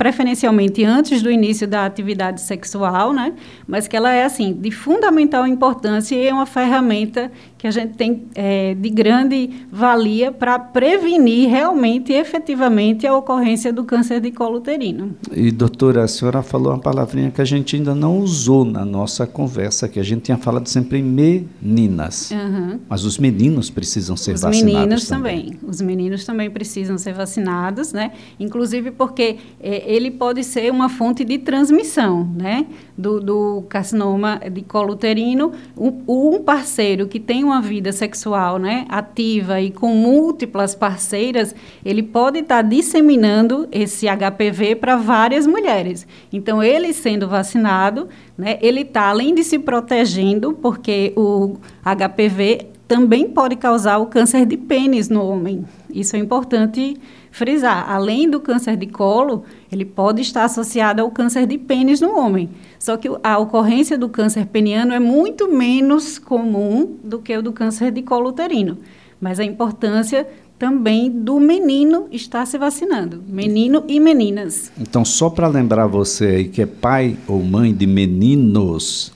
preferencialmente 0.00 0.82
antes 0.82 1.20
do 1.20 1.30
início 1.30 1.68
da 1.68 1.84
atividade 1.84 2.40
sexual, 2.40 3.12
né? 3.12 3.34
Mas 3.68 3.86
que 3.86 3.94
ela 3.94 4.10
é 4.10 4.24
assim 4.24 4.54
de 4.54 4.70
fundamental 4.70 5.46
importância 5.46 6.16
e 6.16 6.26
é 6.26 6.32
uma 6.32 6.46
ferramenta 6.46 7.30
que 7.58 7.66
a 7.66 7.70
gente 7.70 7.92
tem 7.92 8.22
é, 8.34 8.74
de 8.74 8.88
grande 8.88 9.50
valia 9.70 10.32
para 10.32 10.58
prevenir 10.58 11.50
realmente 11.50 12.10
e 12.10 12.16
efetivamente 12.16 13.06
a 13.06 13.14
ocorrência 13.14 13.70
do 13.70 13.84
câncer 13.84 14.18
de 14.18 14.30
colo 14.30 14.56
uterino. 14.56 15.14
E 15.30 15.50
doutora, 15.50 16.04
a 16.04 16.08
senhora 16.08 16.42
falou 16.42 16.72
uma 16.72 16.78
palavrinha 16.78 17.30
que 17.30 17.42
a 17.42 17.44
gente 17.44 17.76
ainda 17.76 17.94
não 17.94 18.20
usou 18.20 18.64
na 18.64 18.82
nossa 18.82 19.26
conversa, 19.26 19.86
que 19.86 20.00
a 20.00 20.02
gente 20.02 20.22
tinha 20.22 20.38
falado 20.38 20.68
sempre 20.68 21.00
em 21.00 21.02
meninas, 21.02 22.30
uhum. 22.30 22.80
mas 22.88 23.04
os 23.04 23.18
meninos 23.18 23.68
precisam 23.68 24.16
ser 24.16 24.36
os 24.36 24.40
vacinados 24.40 24.80
meninos 24.80 25.06
também. 25.06 25.42
também. 25.42 25.58
Os 25.68 25.82
meninos 25.82 26.24
também 26.24 26.48
precisam 26.48 26.96
ser 26.96 27.12
vacinados, 27.12 27.92
né? 27.92 28.12
Inclusive 28.38 28.90
porque 28.92 29.36
é, 29.60 29.89
ele 29.90 30.08
pode 30.08 30.44
ser 30.44 30.70
uma 30.70 30.88
fonte 30.88 31.24
de 31.24 31.36
transmissão, 31.36 32.24
né? 32.36 32.64
Do, 32.96 33.18
do 33.18 33.64
carcinoma 33.68 34.40
de 34.52 34.62
colo 34.62 34.92
uterino, 34.92 35.52
um, 35.76 36.02
um 36.06 36.42
parceiro 36.42 37.08
que 37.08 37.18
tem 37.18 37.42
uma 37.42 37.60
vida 37.60 37.90
sexual 37.90 38.58
né, 38.58 38.84
ativa 38.88 39.60
e 39.60 39.70
com 39.70 39.94
múltiplas 39.94 40.74
parceiras, 40.74 41.54
ele 41.84 42.02
pode 42.02 42.40
estar 42.40 42.62
tá 42.62 42.68
disseminando 42.68 43.66
esse 43.72 44.06
HPV 44.06 44.76
para 44.76 44.96
várias 44.96 45.46
mulheres. 45.46 46.06
Então, 46.32 46.62
ele 46.62 46.92
sendo 46.92 47.26
vacinado, 47.26 48.08
né, 48.38 48.58
ele 48.60 48.82
está, 48.82 49.08
além 49.08 49.34
de 49.34 49.42
se 49.42 49.58
protegendo, 49.58 50.52
porque 50.52 51.12
o 51.16 51.56
HPV 51.82 52.68
também 52.86 53.28
pode 53.28 53.56
causar 53.56 53.98
o 53.98 54.06
câncer 54.06 54.44
de 54.44 54.56
pênis 54.56 55.08
no 55.08 55.24
homem. 55.24 55.64
Isso 55.92 56.14
é 56.16 56.18
importante 56.18 56.96
frisar. 57.30 57.90
Além 57.90 58.28
do 58.28 58.40
câncer 58.40 58.76
de 58.76 58.86
colo, 58.86 59.44
ele 59.70 59.84
pode 59.84 60.22
estar 60.22 60.44
associado 60.44 61.02
ao 61.02 61.10
câncer 61.10 61.46
de 61.46 61.56
pênis 61.58 62.00
no 62.00 62.16
homem. 62.18 62.50
Só 62.78 62.96
que 62.96 63.08
a 63.22 63.38
ocorrência 63.38 63.96
do 63.96 64.08
câncer 64.08 64.46
peniano 64.46 64.92
é 64.92 65.00
muito 65.00 65.50
menos 65.52 66.18
comum 66.18 66.96
do 67.02 67.18
que 67.18 67.36
o 67.36 67.42
do 67.42 67.52
câncer 67.52 67.90
de 67.90 68.02
colo 68.02 68.30
uterino. 68.30 68.78
Mas 69.20 69.38
a 69.38 69.44
importância 69.44 70.26
também 70.58 71.10
do 71.10 71.40
menino 71.40 72.06
estar 72.12 72.46
se 72.46 72.58
vacinando, 72.58 73.22
menino 73.26 73.82
e 73.88 73.98
meninas. 73.98 74.70
Então, 74.78 75.06
só 75.06 75.30
para 75.30 75.48
lembrar 75.48 75.86
você 75.86 76.26
aí 76.26 76.48
que 76.48 76.60
é 76.60 76.66
pai 76.66 77.16
ou 77.26 77.42
mãe 77.42 77.72
de 77.72 77.86
meninos, 77.86 79.10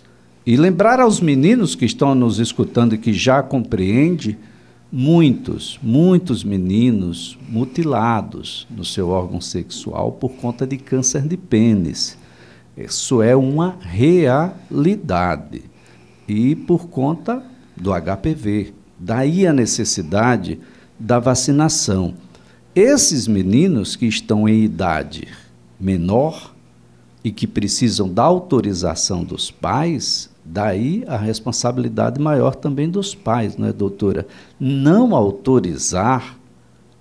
e 0.46 0.56
lembrar 0.56 1.00
aos 1.00 1.20
meninos 1.20 1.74
que 1.74 1.84
estão 1.84 2.14
nos 2.14 2.38
escutando 2.38 2.94
e 2.94 2.98
que 2.98 3.12
já 3.12 3.42
compreende, 3.42 4.38
muitos, 4.96 5.76
muitos 5.82 6.44
meninos 6.44 7.36
mutilados 7.48 8.64
no 8.70 8.84
seu 8.84 9.08
órgão 9.08 9.40
sexual 9.40 10.12
por 10.12 10.34
conta 10.34 10.64
de 10.64 10.76
câncer 10.76 11.22
de 11.22 11.36
pênis. 11.36 12.16
Isso 12.76 13.20
é 13.20 13.34
uma 13.34 13.76
realidade. 13.80 15.64
E 16.28 16.54
por 16.54 16.86
conta 16.86 17.42
do 17.76 17.90
HPV. 17.90 18.72
Daí 18.96 19.48
a 19.48 19.52
necessidade 19.52 20.60
da 20.96 21.18
vacinação. 21.18 22.14
Esses 22.72 23.26
meninos 23.26 23.96
que 23.96 24.06
estão 24.06 24.48
em 24.48 24.62
idade 24.62 25.26
menor 25.78 26.54
e 27.24 27.32
que 27.32 27.48
precisam 27.48 28.08
da 28.08 28.22
autorização 28.22 29.24
dos 29.24 29.50
pais, 29.50 30.30
Daí 30.44 31.04
a 31.06 31.16
responsabilidade 31.16 32.20
maior 32.20 32.54
também 32.54 32.90
dos 32.90 33.14
pais, 33.14 33.56
não 33.56 33.66
é, 33.66 33.72
doutora? 33.72 34.26
Não 34.60 35.14
autorizar 35.14 36.38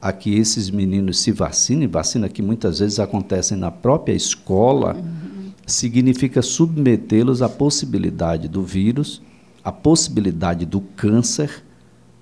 a 0.01 0.13
que 0.13 0.35
esses 0.35 0.69
meninos 0.69 1.19
se 1.19 1.31
vacinem, 1.31 1.87
vacina 1.87 2.29
que 2.29 2.41
muitas 2.41 2.79
vezes 2.79 2.99
acontecem 2.99 3.57
na 3.57 3.71
própria 3.71 4.13
escola, 4.13 4.95
uhum. 4.95 5.51
significa 5.65 6.41
submetê-los 6.41 7.41
à 7.41 7.49
possibilidade 7.49 8.47
do 8.47 8.63
vírus, 8.63 9.21
à 9.63 9.71
possibilidade 9.71 10.65
do 10.65 10.81
câncer 10.81 11.63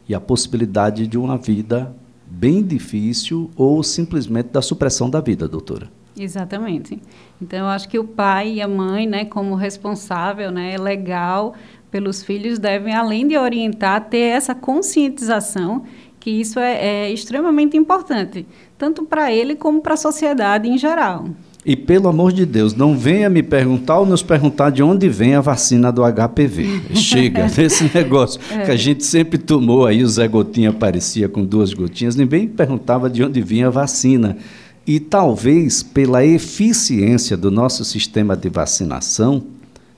e 0.08 0.16
à 0.16 0.20
possibilidade 0.20 1.08
de 1.08 1.18
uma 1.18 1.38
vida 1.38 1.96
bem 2.26 2.64
difícil 2.64 3.50
ou 3.56 3.84
simplesmente 3.84 4.50
da 4.50 4.62
supressão 4.62 5.10
da 5.10 5.20
vida, 5.20 5.48
doutora. 5.48 5.90
Exatamente. 6.18 7.00
Então, 7.42 7.60
eu 7.60 7.68
acho 7.68 7.88
que 7.88 7.98
o 7.98 8.04
pai 8.04 8.54
e 8.54 8.62
a 8.62 8.68
mãe, 8.68 9.08
né, 9.08 9.26
como 9.26 9.56
responsável, 9.56 10.52
né, 10.52 10.78
legal 10.78 11.54
pelos 11.90 12.24
filhos, 12.24 12.60
devem, 12.60 12.94
além 12.94 13.28
de 13.28 13.38
orientar, 13.38 14.10
ter 14.10 14.18
essa 14.18 14.56
conscientização 14.56 15.84
que 16.20 16.30
isso 16.30 16.60
é, 16.60 17.08
é 17.08 17.12
extremamente 17.12 17.76
importante, 17.76 18.46
tanto 18.78 19.04
para 19.04 19.32
ele 19.32 19.56
como 19.56 19.82
para 19.82 19.96
a 19.96 19.98
sociedade 19.98 20.70
em 20.70 20.78
geral. 20.78 21.26
E 21.64 21.76
pelo 21.76 22.08
amor 22.08 22.32
de 22.32 22.44
Deus, 22.44 22.74
não 22.74 22.98
venha 22.98 23.30
me 23.30 23.44
perguntar 23.44 24.00
ou 24.00 24.06
nos 24.06 24.24
perguntar 24.24 24.72
de 24.72 24.82
onde 24.82 25.08
vem 25.08 25.36
a 25.36 25.42
vacina 25.42 25.92
do 25.92 26.02
HPV. 26.02 26.94
Chega 26.96 27.46
desse 27.48 27.90
negócio 27.94 28.40
é. 28.52 28.66
que 28.66 28.72
a 28.72 28.76
gente 28.76 29.04
sempre 29.04 29.38
tomou 29.38 29.86
aí, 29.86 30.04
o 30.04 30.08
Zé 30.08 30.28
Gotinha 30.28 30.72
aparecia 30.72 31.30
com 31.30 31.44
duas 31.44 31.74
gotinhas, 31.74 32.16
ninguém 32.16 32.48
perguntava 32.48 33.10
de 33.10 33.24
onde 33.24 33.42
vinha 33.42 33.68
a 33.68 33.70
vacina. 33.70 34.38
E 34.86 35.00
talvez 35.00 35.84
pela 35.84 36.26
eficiência 36.26 37.38
do 37.38 37.52
nosso 37.52 37.86
sistema 37.86 38.36
de 38.36 38.50
vacinação, 38.50 39.44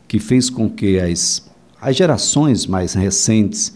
que 0.07 0.19
fez 0.19 0.49
com 0.49 0.69
que 0.69 0.99
as, 0.99 1.49
as 1.81 1.95
gerações 1.95 2.65
mais 2.65 2.93
recentes 2.93 3.73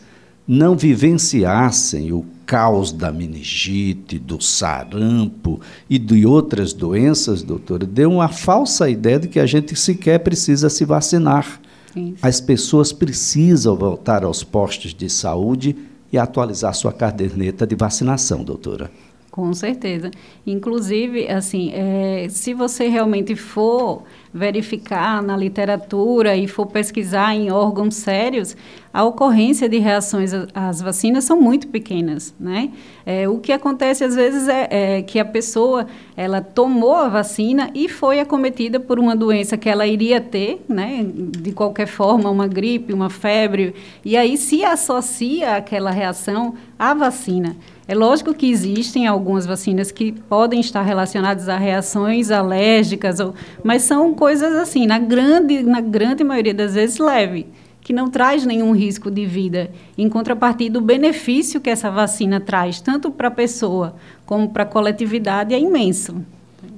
não 0.48 0.76
vivenciassem 0.76 2.12
o 2.12 2.26
caos 2.46 2.94
da 2.94 3.12
meningite, 3.12 4.18
do 4.18 4.42
sarampo 4.42 5.60
e 5.90 6.00
de 6.00 6.26
outras 6.26 6.72
doenças, 6.72 7.44
doutora, 7.44 7.86
deu 7.86 8.10
uma 8.10 8.30
falsa 8.30 8.90
ideia 8.90 9.20
de 9.20 9.28
que 9.28 9.40
a 9.40 9.46
gente 9.46 9.76
sequer 9.76 10.20
precisa 10.20 10.70
se 10.70 10.86
vacinar. 10.86 11.60
Isso. 11.94 12.16
As 12.22 12.40
pessoas 12.40 12.94
precisam 12.94 13.76
voltar 13.76 14.24
aos 14.24 14.44
postos 14.44 14.94
de 14.94 15.10
saúde 15.10 15.76
e 16.12 16.18
atualizar 16.18 16.74
sua 16.74 16.94
caderneta 16.94 17.68
de 17.68 17.76
vacinação, 17.76 18.44
doutora. 18.44 18.90
Com 19.38 19.54
certeza. 19.54 20.10
Inclusive, 20.48 21.30
assim, 21.30 21.72
é, 21.72 22.26
se 22.28 22.56
você 22.56 22.88
realmente 22.88 23.36
for 23.36 24.02
verificar 24.34 25.22
na 25.22 25.38
literatura 25.38 26.36
e 26.36 26.48
for 26.48 26.66
pesquisar 26.66 27.36
em 27.36 27.52
órgãos 27.52 27.94
sérios, 27.94 28.58
a 28.92 29.04
ocorrência 29.04 29.70
de 29.70 29.78
reações 29.78 30.32
às 30.56 30.82
vacinas 30.82 31.24
são 31.24 31.40
muito 31.40 31.68
pequenas, 31.68 32.34
né? 32.40 32.72
É, 33.06 33.30
o 33.30 33.38
que 33.38 33.52
acontece 33.52 34.04
às 34.04 34.16
vezes 34.16 34.48
é, 34.48 34.68
é, 34.72 35.02
que 35.04 35.20
a 35.20 35.26
pessoa 35.26 35.86
ela 36.16 36.42
tomou 36.42 36.96
a 36.96 37.08
vacina 37.08 37.70
e 37.76 37.88
foi 37.88 38.20
acometida 38.20 38.80
por 38.80 38.98
uma 38.98 39.16
doença 39.16 39.56
que 39.56 39.70
ela 39.70 39.86
iria 39.86 40.20
ter, 40.20 40.66
né? 40.68 41.06
De 41.14 41.52
qualquer 41.52 41.86
forma, 41.86 42.28
uma 42.32 42.48
gripe, 42.48 42.92
uma 42.92 43.12
febre, 43.12 43.76
e 44.04 44.18
aí 44.18 44.36
se 44.36 44.66
associa 44.66 45.58
aquela 45.58 45.92
reação 45.92 46.56
à 46.80 46.96
vacina. 46.96 47.56
É 47.88 47.96
lógico 47.96 48.34
que 48.34 48.52
existem 48.52 49.08
algumas 49.08 49.46
vacinas 49.46 49.92
que 49.92 50.12
podem 50.12 50.60
estar 50.60 50.82
relacionadas 50.82 51.48
a 51.48 51.56
reações 51.56 52.30
alérgicas, 52.32 53.22
ou, 53.22 53.34
mas 53.64 53.84
são 53.84 54.14
coisas 54.14 54.54
assim, 54.56 54.86
na 54.86 55.00
grande, 55.00 55.64
na 55.64 55.80
grande 55.80 56.22
maioria 56.22 56.54
das 56.54 56.74
vezes 56.74 56.98
leve, 56.98 57.48
que 57.80 57.94
não 57.94 58.10
traz 58.10 58.46
nenhum 58.46 58.74
risco 58.74 59.10
de 59.10 59.26
vida. 59.26 59.72
Em 59.98 60.10
contrapartida, 60.10 60.78
o 60.78 60.82
benefício 60.82 61.62
que 61.62 61.70
essa 61.70 61.90
vacina 61.90 62.42
traz, 62.42 62.82
tanto 62.82 63.10
para 63.10 63.30
a 63.30 63.32
pessoa 63.32 63.96
como 64.26 64.50
para 64.50 64.64
a 64.64 64.66
coletividade, 64.66 65.56
é 65.56 65.60
imenso. 65.60 66.16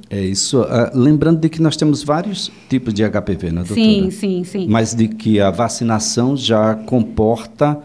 É 0.09 0.19
isso. 0.19 0.61
Uh, 0.61 0.65
lembrando 0.93 1.39
de 1.39 1.47
que 1.49 1.61
nós 1.61 1.77
temos 1.77 2.03
vários 2.03 2.51
tipos 2.67 2.93
de 2.93 3.03
HPV, 3.03 3.51
né, 3.51 3.63
doutora? 3.63 3.75
Sim, 3.75 4.09
sim, 4.09 4.43
sim. 4.43 4.67
Mas 4.67 4.95
de 4.95 5.07
que 5.07 5.39
a 5.39 5.51
vacinação 5.51 6.35
já 6.35 6.73
comporta 6.73 7.77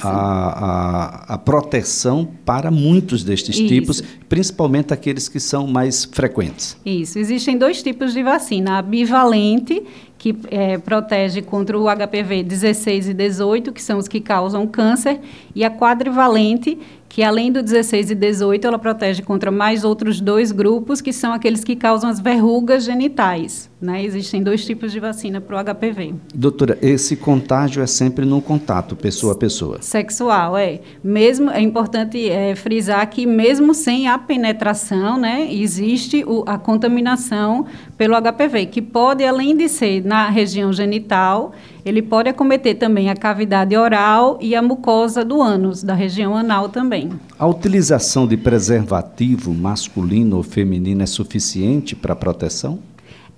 a, 0.00 0.08
a, 0.08 1.34
a, 1.34 1.38
proteção 1.38 2.28
para 2.44 2.70
muitos 2.70 3.24
destes 3.24 3.56
isso. 3.56 3.66
tipos, 3.66 4.02
principalmente 4.28 4.94
aqueles 4.94 5.28
que 5.28 5.40
são 5.40 5.66
mais 5.66 6.04
frequentes. 6.04 6.76
Isso. 6.86 7.18
Existem 7.18 7.58
dois 7.58 7.82
tipos 7.82 8.12
de 8.12 8.22
vacina. 8.22 8.78
A 8.78 8.82
bivalente, 8.82 9.82
que 10.16 10.36
é, 10.52 10.78
protege 10.78 11.42
contra 11.42 11.76
o 11.76 11.86
HPV 11.86 12.44
16 12.44 13.08
e 13.08 13.14
18, 13.14 13.72
que 13.72 13.82
são 13.82 13.98
os 13.98 14.06
que 14.06 14.20
causam 14.20 14.68
câncer, 14.68 15.18
e 15.52 15.64
a 15.64 15.70
quadrivalente, 15.70 16.78
que 17.12 17.22
além 17.22 17.52
do 17.52 17.62
16 17.62 18.10
e 18.10 18.14
18, 18.14 18.66
ela 18.66 18.78
protege 18.78 19.20
contra 19.20 19.50
mais 19.50 19.84
outros 19.84 20.18
dois 20.18 20.50
grupos, 20.50 21.02
que 21.02 21.12
são 21.12 21.34
aqueles 21.34 21.62
que 21.62 21.76
causam 21.76 22.08
as 22.08 22.18
verrugas 22.18 22.84
genitais. 22.84 23.70
Né? 23.82 24.04
Existem 24.04 24.40
dois 24.40 24.64
tipos 24.64 24.92
de 24.92 25.00
vacina 25.00 25.40
para 25.40 25.60
o 25.60 25.74
HPV. 25.74 26.14
Doutora, 26.32 26.78
esse 26.80 27.16
contágio 27.16 27.82
é 27.82 27.86
sempre 27.86 28.24
no 28.24 28.40
contato, 28.40 28.94
pessoa 28.94 29.32
a 29.32 29.36
pessoa? 29.36 29.82
Sexual, 29.82 30.56
é. 30.56 30.80
Mesmo, 31.02 31.50
é 31.50 31.60
importante 31.60 32.30
é, 32.30 32.54
frisar 32.54 33.04
que 33.10 33.26
mesmo 33.26 33.74
sem 33.74 34.06
a 34.06 34.16
penetração, 34.16 35.18
né, 35.18 35.52
existe 35.52 36.22
o, 36.24 36.44
a 36.46 36.56
contaminação 36.56 37.66
pelo 37.98 38.14
HPV, 38.14 38.66
que 38.66 38.80
pode, 38.80 39.24
além 39.24 39.56
de 39.56 39.68
ser 39.68 40.04
na 40.04 40.30
região 40.30 40.72
genital, 40.72 41.50
ele 41.84 42.02
pode 42.02 42.28
acometer 42.28 42.78
também 42.78 43.10
a 43.10 43.16
cavidade 43.16 43.76
oral 43.76 44.38
e 44.40 44.54
a 44.54 44.62
mucosa 44.62 45.24
do 45.24 45.42
ânus, 45.42 45.82
da 45.82 45.94
região 45.94 46.36
anal 46.36 46.68
também. 46.68 47.10
A 47.36 47.48
utilização 47.48 48.28
de 48.28 48.36
preservativo 48.36 49.52
masculino 49.52 50.36
ou 50.36 50.44
feminino 50.44 51.02
é 51.02 51.06
suficiente 51.06 51.96
para 51.96 52.14
proteção? 52.14 52.78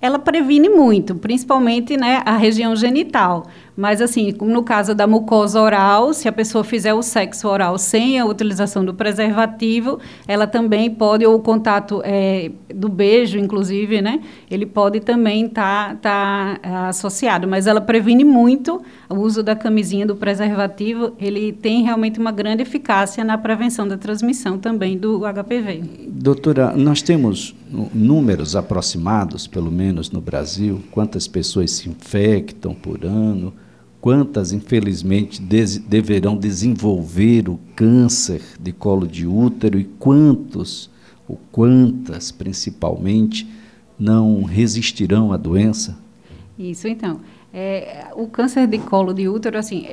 Ela 0.01 0.19
previne 0.19 0.69
muito, 0.69 1.15
principalmente 1.15 1.97
né, 1.97 2.21
a 2.25 2.37
região 2.37 2.75
genital. 2.75 3.47
Mas, 3.75 4.01
assim, 4.01 4.33
no 4.41 4.63
caso 4.63 4.95
da 4.95 5.05
mucosa 5.05 5.59
oral, 5.59 6.13
se 6.13 6.27
a 6.27 6.31
pessoa 6.31 6.63
fizer 6.63 6.93
o 6.93 7.01
sexo 7.01 7.47
oral 7.47 7.77
sem 7.77 8.17
a 8.17 8.25
utilização 8.25 8.85
do 8.85 8.93
preservativo, 8.93 9.99
ela 10.27 10.47
também 10.47 10.89
pode, 10.89 11.25
ou 11.25 11.35
o 11.35 11.39
contato 11.39 12.01
é, 12.05 12.51
do 12.73 12.87
beijo, 12.87 13.37
inclusive, 13.37 14.01
né? 14.01 14.21
Ele 14.49 14.65
pode 14.65 15.01
também 15.01 15.45
estar 15.45 15.95
tá, 15.97 16.57
tá 16.61 16.87
associado. 16.87 17.47
Mas 17.47 17.67
ela 17.67 17.81
previne 17.81 18.23
muito 18.23 18.81
o 19.09 19.15
uso 19.15 19.43
da 19.43 19.55
camisinha 19.55 20.05
do 20.05 20.15
preservativo. 20.15 21.13
Ele 21.19 21.51
tem 21.51 21.83
realmente 21.83 22.17
uma 22.17 22.31
grande 22.31 22.61
eficácia 22.61 23.25
na 23.25 23.37
prevenção 23.37 23.85
da 23.85 23.97
transmissão 23.97 24.57
também 24.57 24.97
do 24.97 25.19
HPV. 25.19 25.83
Doutora, 26.07 26.71
nós 26.75 27.01
temos 27.01 27.53
números 27.93 28.55
aproximados, 28.55 29.47
pelo 29.47 29.71
menos 29.71 30.09
no 30.11 30.21
Brasil, 30.21 30.81
quantas 30.91 31.27
pessoas 31.27 31.71
se 31.71 31.89
infectam 31.89 32.73
por 32.73 33.03
ano? 33.03 33.53
Quantas, 34.05 34.53
infelizmente, 34.53 35.41
des 35.41 35.79
deverão 35.79 36.37
desenvolver 36.37 37.49
o 37.49 37.59
câncer 37.75 38.39
de 38.59 38.71
colo 38.71 39.07
de 39.07 39.25
útero 39.25 39.79
e 39.79 39.83
quantos, 39.83 40.91
ou 41.27 41.39
quantas, 41.51 42.31
principalmente, 42.31 43.49
não 43.97 44.43
resistirão 44.43 45.33
à 45.33 45.37
doença? 45.37 45.97
Isso, 46.55 46.87
então. 46.87 47.19
É, 47.51 48.05
o 48.15 48.27
câncer 48.27 48.67
de 48.67 48.77
colo 48.77 49.11
de 49.11 49.27
útero, 49.27 49.57
assim, 49.57 49.87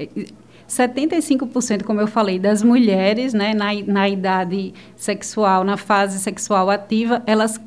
75%, 0.68 1.80
é, 1.80 1.82
como 1.82 1.98
eu 1.98 2.06
falei, 2.06 2.38
das 2.38 2.62
mulheres, 2.62 3.32
né, 3.32 3.54
na, 3.54 3.72
na 3.86 4.10
idade 4.10 4.74
sexual, 4.94 5.64
na 5.64 5.78
fase 5.78 6.18
sexual 6.18 6.68
ativa, 6.68 7.22
elas 7.26 7.58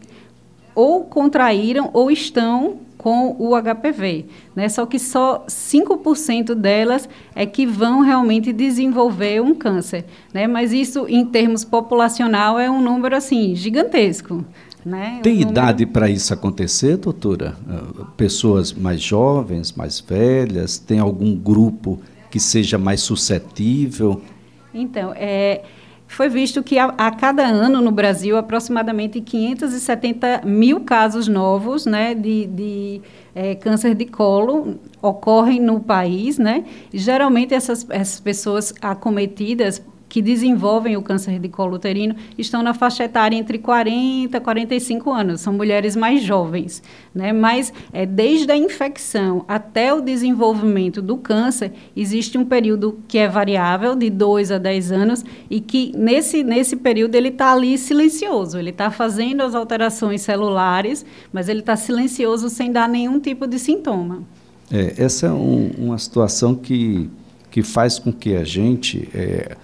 ou 0.75 1.05
contraíram 1.05 1.89
ou 1.93 2.11
estão 2.11 2.77
com 2.97 3.35
o 3.37 3.51
HPV, 3.55 4.25
né? 4.55 4.67
Só 4.67 4.85
que 4.85 4.97
só 4.97 5.45
5% 5.47 6.55
delas 6.55 7.07
é 7.35 7.45
que 7.45 7.65
vão 7.65 8.01
realmente 8.01 8.51
desenvolver 8.51 9.41
um 9.41 9.53
câncer, 9.53 10.05
né? 10.33 10.47
Mas 10.47 10.73
isso 10.73 11.05
em 11.07 11.23
termos 11.23 11.63
populacional 11.63 12.59
é 12.59 12.69
um 12.69 12.81
número 12.81 13.15
assim 13.15 13.55
gigantesco. 13.55 14.43
Né? 14.83 15.19
Tem 15.23 15.33
número... 15.33 15.51
idade 15.51 15.85
para 15.85 16.09
isso 16.09 16.33
acontecer, 16.33 16.97
doutora? 16.97 17.55
Ah, 17.69 18.05
pessoas 18.17 18.73
mais 18.73 19.01
jovens, 19.01 19.71
mais 19.73 19.99
velhas? 19.99 20.77
Tem 20.77 20.99
algum 20.99 21.35
grupo 21.35 21.99
que 22.29 22.39
seja 22.39 22.77
mais 22.77 23.01
suscetível? 23.01 24.21
Então, 24.73 25.13
é, 25.15 25.61
foi 26.15 26.29
visto 26.29 26.63
que 26.63 26.79
a, 26.79 26.85
a, 26.97 27.11
cada 27.11 27.45
ano 27.45 27.81
no 27.81 27.91
Brasil, 27.91 28.37
aproximadamente 28.37 29.19
570 29.19 30.43
mil 30.45 30.79
casos 30.79 31.27
novos 31.27 31.85
né, 31.85 32.15
de, 32.15 32.45
de 32.45 33.01
é, 33.35 33.53
câncer 33.53 33.93
de 33.93 34.05
colo 34.05 34.79
ocorrem 35.01 35.59
no 35.59 35.81
país. 35.81 36.37
Né? 36.37 36.63
geralmente, 36.93 37.53
essas, 37.53 37.85
essas 37.89 38.21
pessoas 38.21 38.73
acometidas 38.81 39.83
que 40.07 40.21
desenvolvem 40.21 40.95
o 40.95 41.01
câncer 41.01 41.39
de 41.39 41.49
colo 41.49 41.75
uterino 41.75 42.15
estão 42.37 42.61
na 42.61 42.73
faixa 42.73 43.03
etária 43.03 43.35
entre 43.35 43.57
40 43.57 44.37
e 44.37 44.39
45 44.39 45.11
anos, 45.11 45.41
são 45.41 45.53
mulheres 45.53 45.95
mais 45.95 46.23
jovens. 46.23 46.81
Né? 47.13 47.33
Mas 47.33 47.73
é, 47.91 48.05
desde 48.05 48.51
a 48.51 48.57
infecção 48.57 49.43
até 49.47 49.93
o 49.93 50.01
desenvolvimento 50.01 51.01
do 51.01 51.17
câncer, 51.17 51.71
existe 51.95 52.37
um 52.37 52.45
período 52.45 52.99
que 53.07 53.17
é 53.17 53.27
variável, 53.27 53.95
de 53.95 54.09
2 54.09 54.51
a 54.51 54.57
10 54.57 54.91
anos, 54.91 55.25
e 55.49 55.59
que 55.59 55.91
nesse, 55.95 56.43
nesse 56.43 56.75
período 56.75 57.15
ele 57.15 57.29
está 57.29 57.51
ali 57.51 57.77
silencioso, 57.77 58.57
ele 58.57 58.69
está 58.69 58.91
fazendo 58.91 59.41
as 59.41 59.55
alterações 59.55 60.21
celulares, 60.21 61.05
mas 61.31 61.49
ele 61.49 61.59
está 61.59 61.75
silencioso 61.75 62.49
sem 62.49 62.71
dar 62.71 62.87
nenhum 62.87 63.19
tipo 63.19 63.47
de 63.47 63.59
sintoma. 63.59 64.23
É, 64.71 64.95
essa 64.97 65.27
é 65.27 65.31
um, 65.31 65.71
uma 65.77 65.97
situação 65.97 66.55
que, 66.55 67.09
que 67.51 67.61
faz 67.61 67.99
com 67.99 68.11
que 68.11 68.35
a 68.35 68.43
gente 68.43 69.07
é, 69.13 69.55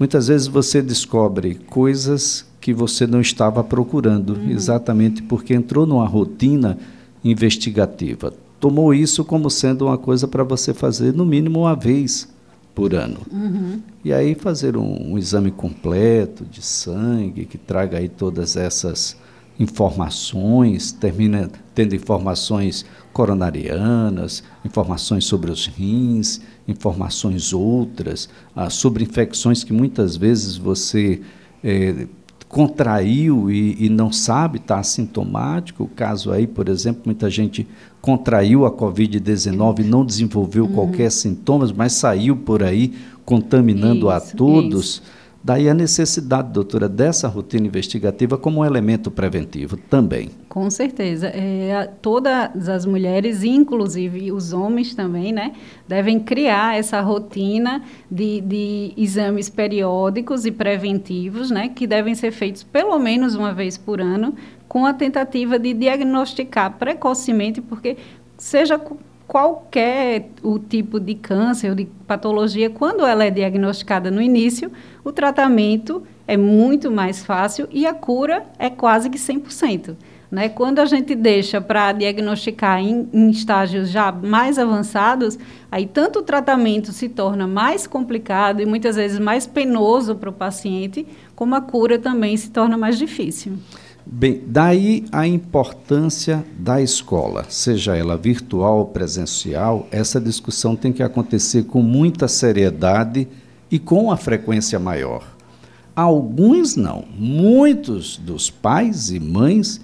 Muitas 0.00 0.28
vezes 0.28 0.46
você 0.46 0.80
descobre 0.80 1.56
coisas 1.56 2.46
que 2.58 2.72
você 2.72 3.06
não 3.06 3.20
estava 3.20 3.62
procurando, 3.62 4.30
uhum. 4.30 4.48
exatamente 4.48 5.22
porque 5.22 5.52
entrou 5.52 5.84
numa 5.84 6.06
rotina 6.06 6.78
investigativa. 7.22 8.32
Tomou 8.58 8.94
isso 8.94 9.22
como 9.26 9.50
sendo 9.50 9.84
uma 9.84 9.98
coisa 9.98 10.26
para 10.26 10.42
você 10.42 10.72
fazer 10.72 11.12
no 11.12 11.26
mínimo 11.26 11.60
uma 11.60 11.76
vez 11.76 12.26
por 12.74 12.94
ano. 12.94 13.18
Uhum. 13.30 13.80
E 14.02 14.10
aí 14.10 14.34
fazer 14.34 14.74
um, 14.74 15.12
um, 15.12 15.18
exame 15.18 15.50
completo 15.50 16.46
de 16.46 16.62
sangue 16.62 17.44
que 17.44 17.58
traga 17.58 17.98
aí 17.98 18.08
todas 18.08 18.56
essas 18.56 19.18
informações, 19.58 20.92
termina 20.92 21.50
tendo 21.74 21.94
informações 21.94 22.86
coronarianas, 23.12 24.42
informações 24.64 25.26
sobre 25.26 25.50
os 25.50 25.66
rins, 25.66 26.40
informações 26.66 27.52
outras, 27.52 28.28
ah, 28.54 28.70
sobre 28.70 29.04
infecções 29.04 29.64
que 29.64 29.72
muitas 29.72 30.16
vezes 30.16 30.56
você 30.56 31.20
é, 31.62 32.06
contraiu 32.48 33.48
e, 33.50 33.86
e, 33.86 33.88
não 33.88 34.10
sabe, 34.10 34.58
está 34.58 34.80
assintomático. 34.80 35.84
O 35.84 35.88
caso 35.88 36.32
aí, 36.32 36.46
por 36.46 36.68
exemplo, 36.68 37.02
muita 37.04 37.30
gente 37.30 37.66
contraiu 38.00 38.66
a 38.66 38.72
Covid-19 38.72 39.80
e 39.80 39.84
não 39.84 40.04
desenvolveu 40.04 40.64
uhum. 40.64 40.72
qualquer 40.72 41.10
sintomas, 41.12 41.70
mas 41.70 41.92
saiu 41.92 42.36
por 42.36 42.62
aí 42.62 42.92
contaminando 43.24 44.08
isso, 44.08 44.10
a 44.10 44.20
todos. 44.20 44.84
Isso. 44.84 45.02
Daí 45.42 45.70
a 45.70 45.74
necessidade, 45.74 46.52
doutora, 46.52 46.86
dessa 46.86 47.26
rotina 47.26 47.66
investigativa 47.66 48.36
como 48.36 48.60
um 48.60 48.64
elemento 48.64 49.10
preventivo 49.10 49.76
também. 49.76 50.28
Com 50.50 50.70
certeza. 50.70 51.28
É, 51.28 51.90
todas 52.02 52.68
as 52.68 52.84
mulheres, 52.84 53.42
inclusive 53.42 54.30
os 54.32 54.52
homens 54.52 54.94
também, 54.94 55.32
né, 55.32 55.52
devem 55.88 56.20
criar 56.20 56.78
essa 56.78 57.00
rotina 57.00 57.82
de, 58.10 58.42
de 58.42 58.92
exames 58.98 59.48
periódicos 59.48 60.44
e 60.44 60.50
preventivos, 60.50 61.50
né, 61.50 61.70
que 61.70 61.86
devem 61.86 62.14
ser 62.14 62.32
feitos 62.32 62.62
pelo 62.62 62.98
menos 62.98 63.34
uma 63.34 63.54
vez 63.54 63.78
por 63.78 63.98
ano, 63.98 64.34
com 64.68 64.84
a 64.84 64.92
tentativa 64.92 65.58
de 65.58 65.72
diagnosticar 65.72 66.76
precocemente, 66.78 67.62
porque 67.62 67.96
seja 68.36 68.78
qualquer 69.30 70.28
o 70.42 70.58
tipo 70.58 70.98
de 70.98 71.14
câncer 71.14 71.68
ou 71.68 71.76
de 71.76 71.84
patologia, 72.04 72.68
quando 72.68 73.06
ela 73.06 73.24
é 73.24 73.30
diagnosticada 73.30 74.10
no 74.10 74.20
início, 74.20 74.72
o 75.04 75.12
tratamento 75.12 76.02
é 76.26 76.36
muito 76.36 76.90
mais 76.90 77.24
fácil 77.24 77.68
e 77.70 77.86
a 77.86 77.94
cura 77.94 78.42
é 78.58 78.68
quase 78.68 79.08
que 79.08 79.16
100%. 79.16 79.94
Né? 80.28 80.48
Quando 80.48 80.80
a 80.80 80.84
gente 80.84 81.14
deixa 81.14 81.60
para 81.60 81.92
diagnosticar 81.92 82.80
em, 82.80 83.08
em, 83.12 83.30
estágios 83.30 83.88
já 83.90 84.10
mais 84.10 84.58
avançados, 84.58 85.38
aí 85.70 85.86
tanto 85.86 86.18
o 86.18 86.22
tratamento 86.22 86.90
se 86.90 87.08
torna 87.08 87.46
mais 87.46 87.86
complicado 87.86 88.60
e 88.60 88.66
muitas 88.66 88.96
vezes 88.96 89.20
mais 89.20 89.46
penoso 89.46 90.16
para 90.16 90.30
o 90.30 90.32
paciente, 90.32 91.06
como 91.36 91.54
a 91.54 91.60
cura 91.60 92.00
também 92.00 92.36
se 92.36 92.50
torna 92.50 92.76
mais 92.76 92.98
difícil. 92.98 93.52
Bem, 94.06 94.42
daí 94.46 95.04
a 95.12 95.26
importância 95.26 96.44
da 96.58 96.80
escola, 96.80 97.44
seja 97.48 97.94
ela 97.94 98.16
virtual 98.16 98.78
ou 98.78 98.86
presencial, 98.86 99.86
essa 99.90 100.20
discussão 100.20 100.74
tem 100.74 100.92
que 100.92 101.02
acontecer 101.02 101.64
com 101.64 101.82
muita 101.82 102.26
seriedade 102.26 103.28
e 103.70 103.78
com 103.78 104.04
uma 104.04 104.16
frequência 104.16 104.78
maior. 104.78 105.22
Alguns 105.94 106.76
não, 106.76 107.04
muitos 107.14 108.16
dos 108.16 108.48
pais 108.48 109.10
e 109.10 109.20
mães 109.20 109.80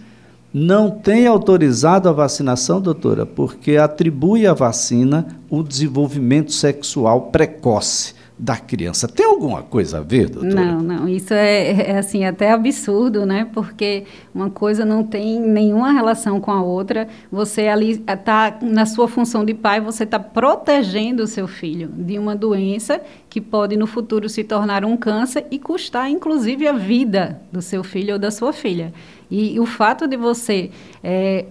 não 0.53 0.91
têm 0.91 1.27
autorizado 1.27 2.09
a 2.09 2.13
vacinação, 2.13 2.81
doutora, 2.81 3.27
porque 3.27 3.77
atribui 3.77 4.47
à 4.47 4.55
vacina 4.55 5.27
o 5.51 5.63
desenvolvimento 5.63 6.53
sexual 6.53 7.31
precoce 7.31 8.15
da 8.39 8.57
criança. 8.57 9.09
Tem 9.09 9.25
alguma 9.25 9.63
coisa 9.63 9.99
a 9.99 10.01
ver, 10.03 10.29
doutora? 10.29 10.55
Não, 10.55 10.81
não. 10.81 11.09
Isso 11.09 11.33
é, 11.33 11.91
é, 11.91 11.99
assim 11.99 12.25
até 12.25 12.53
absurdo, 12.53 13.25
né? 13.25 13.49
Porque 13.53 14.05
uma 14.35 14.51
coisa 14.51 14.85
não 14.85 15.03
tem 15.03 15.41
nenhuma 15.41 15.91
relação 15.91 16.39
com 16.39 16.51
a 16.51 16.63
outra. 16.63 17.09
Você 17.33 17.67
ali 17.67 17.93
está 17.93 18.59
na 18.61 18.85
sua 18.85 19.09
função 19.09 19.43
de 19.43 19.55
pai, 19.55 19.81
você 19.81 20.05
está 20.05 20.19
protegendo 20.19 21.23
o 21.23 21.27
seu 21.27 21.49
filho 21.49 21.89
de 21.89 22.19
uma 22.19 22.37
doença 22.37 23.01
que 23.31 23.41
pode 23.41 23.77
no 23.77 23.87
futuro 23.87 24.29
se 24.29 24.45
tornar 24.45 24.85
um 24.85 24.97
câncer 24.97 25.47
e 25.51 25.59
custar, 25.59 26.11
inclusive, 26.11 26.67
a 26.67 26.73
vida 26.73 27.41
do 27.51 27.63
seu 27.63 27.83
filho 27.83 28.15
ou 28.15 28.19
da 28.19 28.31
sua 28.31 28.53
filha. 28.53 28.93
E, 29.31 29.55
e 29.55 29.61
o 29.61 29.67
fato 29.67 30.07
de 30.07 30.17
você 30.17 30.71
é, 31.03 31.47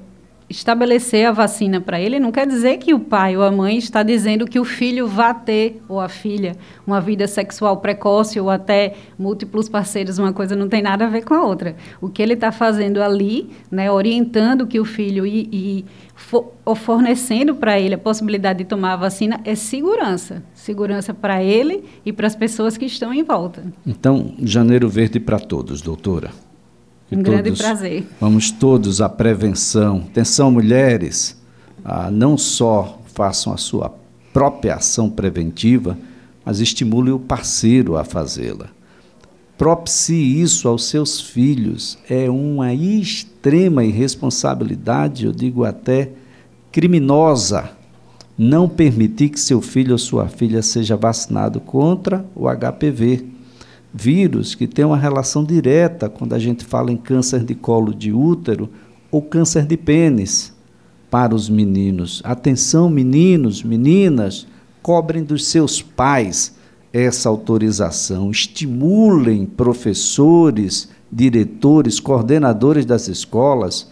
estabelecer 0.49 1.27
a 1.27 1.31
vacina 1.31 1.81
para 1.81 1.99
ele 1.99 2.19
não 2.19 2.31
quer 2.31 2.45
dizer 2.45 2.77
que 2.77 2.93
o 2.93 2.99
pai 2.99 3.35
ou 3.35 3.43
a 3.43 3.51
mãe 3.51 3.77
está 3.77 4.03
dizendo 4.03 4.45
que 4.45 4.59
o 4.59 4.63
filho 4.63 5.07
vá 5.07 5.33
ter 5.33 5.81
ou 5.89 5.99
a 5.99 6.07
filha 6.07 6.55
uma 6.85 7.01
vida 7.01 7.27
sexual 7.27 7.77
precoce 7.77 8.39
ou 8.39 8.49
até 8.49 8.93
múltiplos 9.17 9.67
parceiros 9.67 10.19
uma 10.19 10.31
coisa 10.31 10.55
não 10.55 10.69
tem 10.69 10.83
nada 10.83 11.05
a 11.05 11.09
ver 11.09 11.23
com 11.23 11.33
a 11.33 11.43
outra. 11.43 11.75
O 11.99 12.09
que 12.09 12.21
ele 12.21 12.33
está 12.33 12.51
fazendo 12.51 13.01
ali 13.01 13.49
né 13.71 13.91
orientando 13.91 14.67
que 14.67 14.79
o 14.79 14.85
filho 14.85 15.25
e, 15.25 15.49
e 15.51 15.85
for, 16.15 16.53
fornecendo 16.75 17.55
para 17.55 17.79
ele 17.79 17.95
a 17.95 17.97
possibilidade 17.97 18.59
de 18.59 18.65
tomar 18.65 18.93
a 18.93 18.97
vacina 18.97 19.41
é 19.43 19.55
segurança. 19.55 20.43
Segurança 20.53 21.13
para 21.13 21.43
ele 21.43 21.83
e 22.05 22.13
para 22.13 22.27
as 22.27 22.35
pessoas 22.35 22.77
que 22.77 22.85
estão 22.85 23.11
em 23.11 23.23
volta. 23.23 23.63
Então 23.85 24.35
janeiro 24.43 24.87
verde 24.87 25.19
para 25.19 25.39
todos 25.39 25.81
doutora 25.81 26.44
um 27.11 27.21
grande 27.21 27.51
prazer. 27.51 28.07
Vamos 28.19 28.51
todos 28.51 29.01
à 29.01 29.07
prevenção. 29.07 30.03
Atenção, 30.09 30.51
mulheres, 30.51 31.39
ah, 31.83 32.09
não 32.09 32.37
só 32.37 32.99
façam 33.13 33.53
a 33.53 33.57
sua 33.57 33.93
própria 34.33 34.75
ação 34.75 35.09
preventiva, 35.09 35.97
mas 36.43 36.59
estimule 36.59 37.11
o 37.11 37.19
parceiro 37.19 37.95
a 37.95 38.03
fazê-la. 38.03 38.67
Propicie 39.57 40.41
isso 40.41 40.67
aos 40.67 40.85
seus 40.85 41.21
filhos. 41.21 41.97
É 42.09 42.29
uma 42.29 42.73
extrema 42.73 43.85
irresponsabilidade, 43.85 45.25
eu 45.25 45.31
digo 45.31 45.63
até 45.63 46.11
criminosa, 46.71 47.69
não 48.37 48.67
permitir 48.67 49.29
que 49.29 49.39
seu 49.39 49.61
filho 49.61 49.93
ou 49.93 49.97
sua 49.97 50.27
filha 50.27 50.61
seja 50.61 50.97
vacinado 50.97 51.61
contra 51.61 52.25
o 52.35 52.47
HPV 52.49 53.34
vírus 53.97 54.53
que 54.53 54.67
tem 54.67 54.83
uma 54.83 54.97
relação 54.97 55.43
direta 55.45 56.09
quando 56.09 56.33
a 56.33 56.39
gente 56.39 56.65
fala 56.65 56.91
em 56.91 56.97
câncer 56.97 57.45
de 57.45 57.55
colo 57.55 57.93
de 57.93 58.11
útero 58.11 58.69
ou 59.09 59.21
câncer 59.21 59.65
de 59.65 59.77
pênis 59.77 60.53
para 61.09 61.33
os 61.33 61.47
meninos. 61.49 62.21
Atenção, 62.25 62.89
meninos, 62.89 63.63
meninas, 63.63 64.45
cobrem 64.83 65.23
dos 65.23 65.47
seus 65.47 65.81
pais 65.81 66.55
essa 66.91 67.29
autorização, 67.29 68.29
estimulem 68.29 69.45
professores, 69.45 70.89
diretores, 71.11 71.99
coordenadores 71.99 72.85
das 72.85 73.07
escolas 73.07 73.89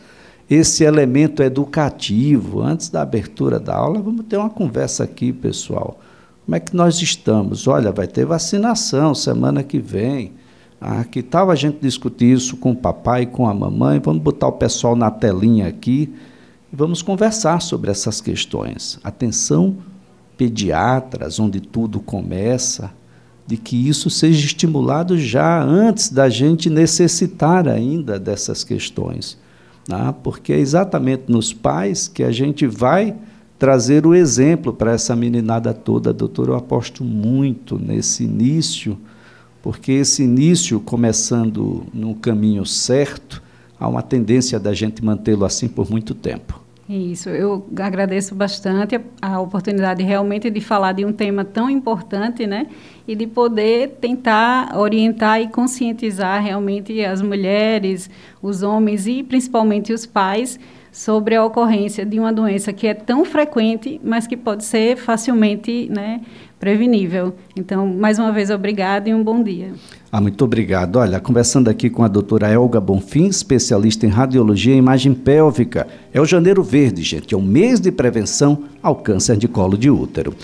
esse 0.49 0.83
elemento 0.83 1.41
educativo. 1.41 2.61
Antes 2.61 2.89
da 2.89 3.01
abertura 3.01 3.59
da 3.59 3.75
aula, 3.75 4.01
vamos 4.01 4.25
ter 4.25 4.37
uma 4.37 4.49
conversa 4.49 5.03
aqui, 5.03 5.31
pessoal. 5.31 5.99
Como 6.45 6.55
é 6.55 6.59
que 6.59 6.75
nós 6.75 7.01
estamos? 7.01 7.67
Olha, 7.67 7.91
vai 7.91 8.05
ter 8.05 8.25
vacinação 8.25 9.15
semana 9.15 9.63
que 9.63 9.79
vem. 9.79 10.33
Ah, 10.79 11.05
que 11.05 11.23
tal 11.23 11.49
a 11.49 11.55
gente 11.55 11.77
discutir 11.81 12.33
isso 12.33 12.57
com 12.57 12.71
o 12.71 12.75
papai 12.75 13.25
com 13.25 13.47
a 13.47 13.53
mamãe? 13.53 14.01
Vamos 14.03 14.21
botar 14.21 14.47
o 14.47 14.53
pessoal 14.53 14.93
na 14.93 15.09
telinha 15.09 15.67
aqui 15.67 16.13
e 16.71 16.75
vamos 16.75 17.01
conversar 17.01 17.61
sobre 17.61 17.89
essas 17.89 18.19
questões. 18.19 18.99
Atenção, 19.01 19.77
pediatras, 20.35 21.39
onde 21.39 21.61
tudo 21.61 22.01
começa, 22.01 22.91
de 23.47 23.55
que 23.55 23.87
isso 23.87 24.09
seja 24.09 24.45
estimulado 24.45 25.17
já 25.17 25.63
antes 25.63 26.09
da 26.09 26.27
gente 26.27 26.69
necessitar 26.69 27.69
ainda 27.69 28.19
dessas 28.19 28.65
questões. 28.65 29.37
Ah, 29.89 30.11
porque 30.11 30.51
é 30.51 30.59
exatamente 30.59 31.23
nos 31.29 31.53
pais 31.53 32.09
que 32.09 32.23
a 32.23 32.31
gente 32.31 32.67
vai 32.67 33.15
trazer 33.63 34.05
o 34.05 34.13
exemplo 34.13 34.73
para 34.73 34.91
essa 34.91 35.15
meninada 35.15 35.73
toda. 35.73 36.11
Doutor, 36.11 36.49
eu 36.49 36.55
aposto 36.55 37.01
muito 37.01 37.79
nesse 37.79 38.25
início, 38.25 38.97
porque 39.61 39.93
esse 39.93 40.21
início, 40.21 40.81
começando 40.81 41.85
no 41.93 42.13
caminho 42.13 42.65
certo, 42.65 43.41
há 43.79 43.87
uma 43.87 44.01
tendência 44.01 44.59
da 44.59 44.73
gente 44.73 45.01
mantê-lo 45.01 45.45
assim 45.45 45.69
por 45.69 45.89
muito 45.89 46.13
tempo. 46.13 46.61
Isso, 46.89 47.29
eu 47.29 47.65
agradeço 47.79 48.35
bastante 48.35 48.97
a, 48.97 49.01
a, 49.21 49.39
oportunidade 49.39 50.03
realmente 50.03 50.49
de 50.49 50.59
falar 50.59 50.91
de 50.91 51.05
um 51.05 51.13
tema 51.13 51.45
tão 51.45 51.69
importante, 51.69 52.45
né? 52.45 52.67
E 53.07 53.15
de 53.15 53.25
poder 53.25 53.91
tentar 54.01 54.77
orientar 54.77 55.39
e 55.39 55.47
conscientizar 55.47 56.43
realmente 56.43 57.01
as 57.05 57.21
mulheres, 57.21 58.09
os 58.41 58.61
homens 58.61 59.07
e 59.07 59.23
principalmente 59.23 59.93
os 59.93 60.05
pais 60.05 60.59
sobre 60.93 61.35
a 61.35 61.43
ocorrência 61.43 62.05
de 62.05 62.19
uma 62.19 62.31
doença 62.31 62.71
que 62.71 62.85
é 62.85 62.93
tão 62.93 63.25
frequente, 63.25 63.99
mas 64.03 64.27
que 64.27 64.37
pode 64.37 64.63
ser 64.63 64.95
facilmente 64.95 65.89
né, 65.89 66.21
prevenível. 66.59 67.33
Então, 67.57 67.87
mais 67.87 68.19
uma 68.19 68.31
vez, 68.31 68.51
obrigado 68.51 69.07
e 69.07 69.13
um 69.13 69.23
bom 69.23 69.41
dia. 69.41 69.73
Ah, 70.11 70.21
muito 70.21 70.45
obrigado. 70.45 70.97
Olha, 70.97 71.19
conversando 71.19 71.67
aqui 71.67 71.89
com 71.89 72.03
a 72.03 72.07
doutora 72.07 72.47
Elga 72.47 72.79
Bonfim, 72.79 73.25
especialista 73.25 74.05
em 74.05 74.09
radiologia 74.09 74.75
e 74.75 74.77
imagem 74.77 75.15
pélvica. 75.15 75.87
É 76.13 76.21
o 76.21 76.25
Janeiro 76.25 76.61
Verde, 76.61 77.01
gente, 77.01 77.33
é 77.33 77.37
o 77.37 77.41
mês 77.41 77.79
de 77.79 77.91
prevenção 77.91 78.65
ao 78.81 78.95
câncer 78.95 79.35
de 79.35 79.47
colo 79.47 79.75
de 79.75 79.89
útero. 79.89 80.35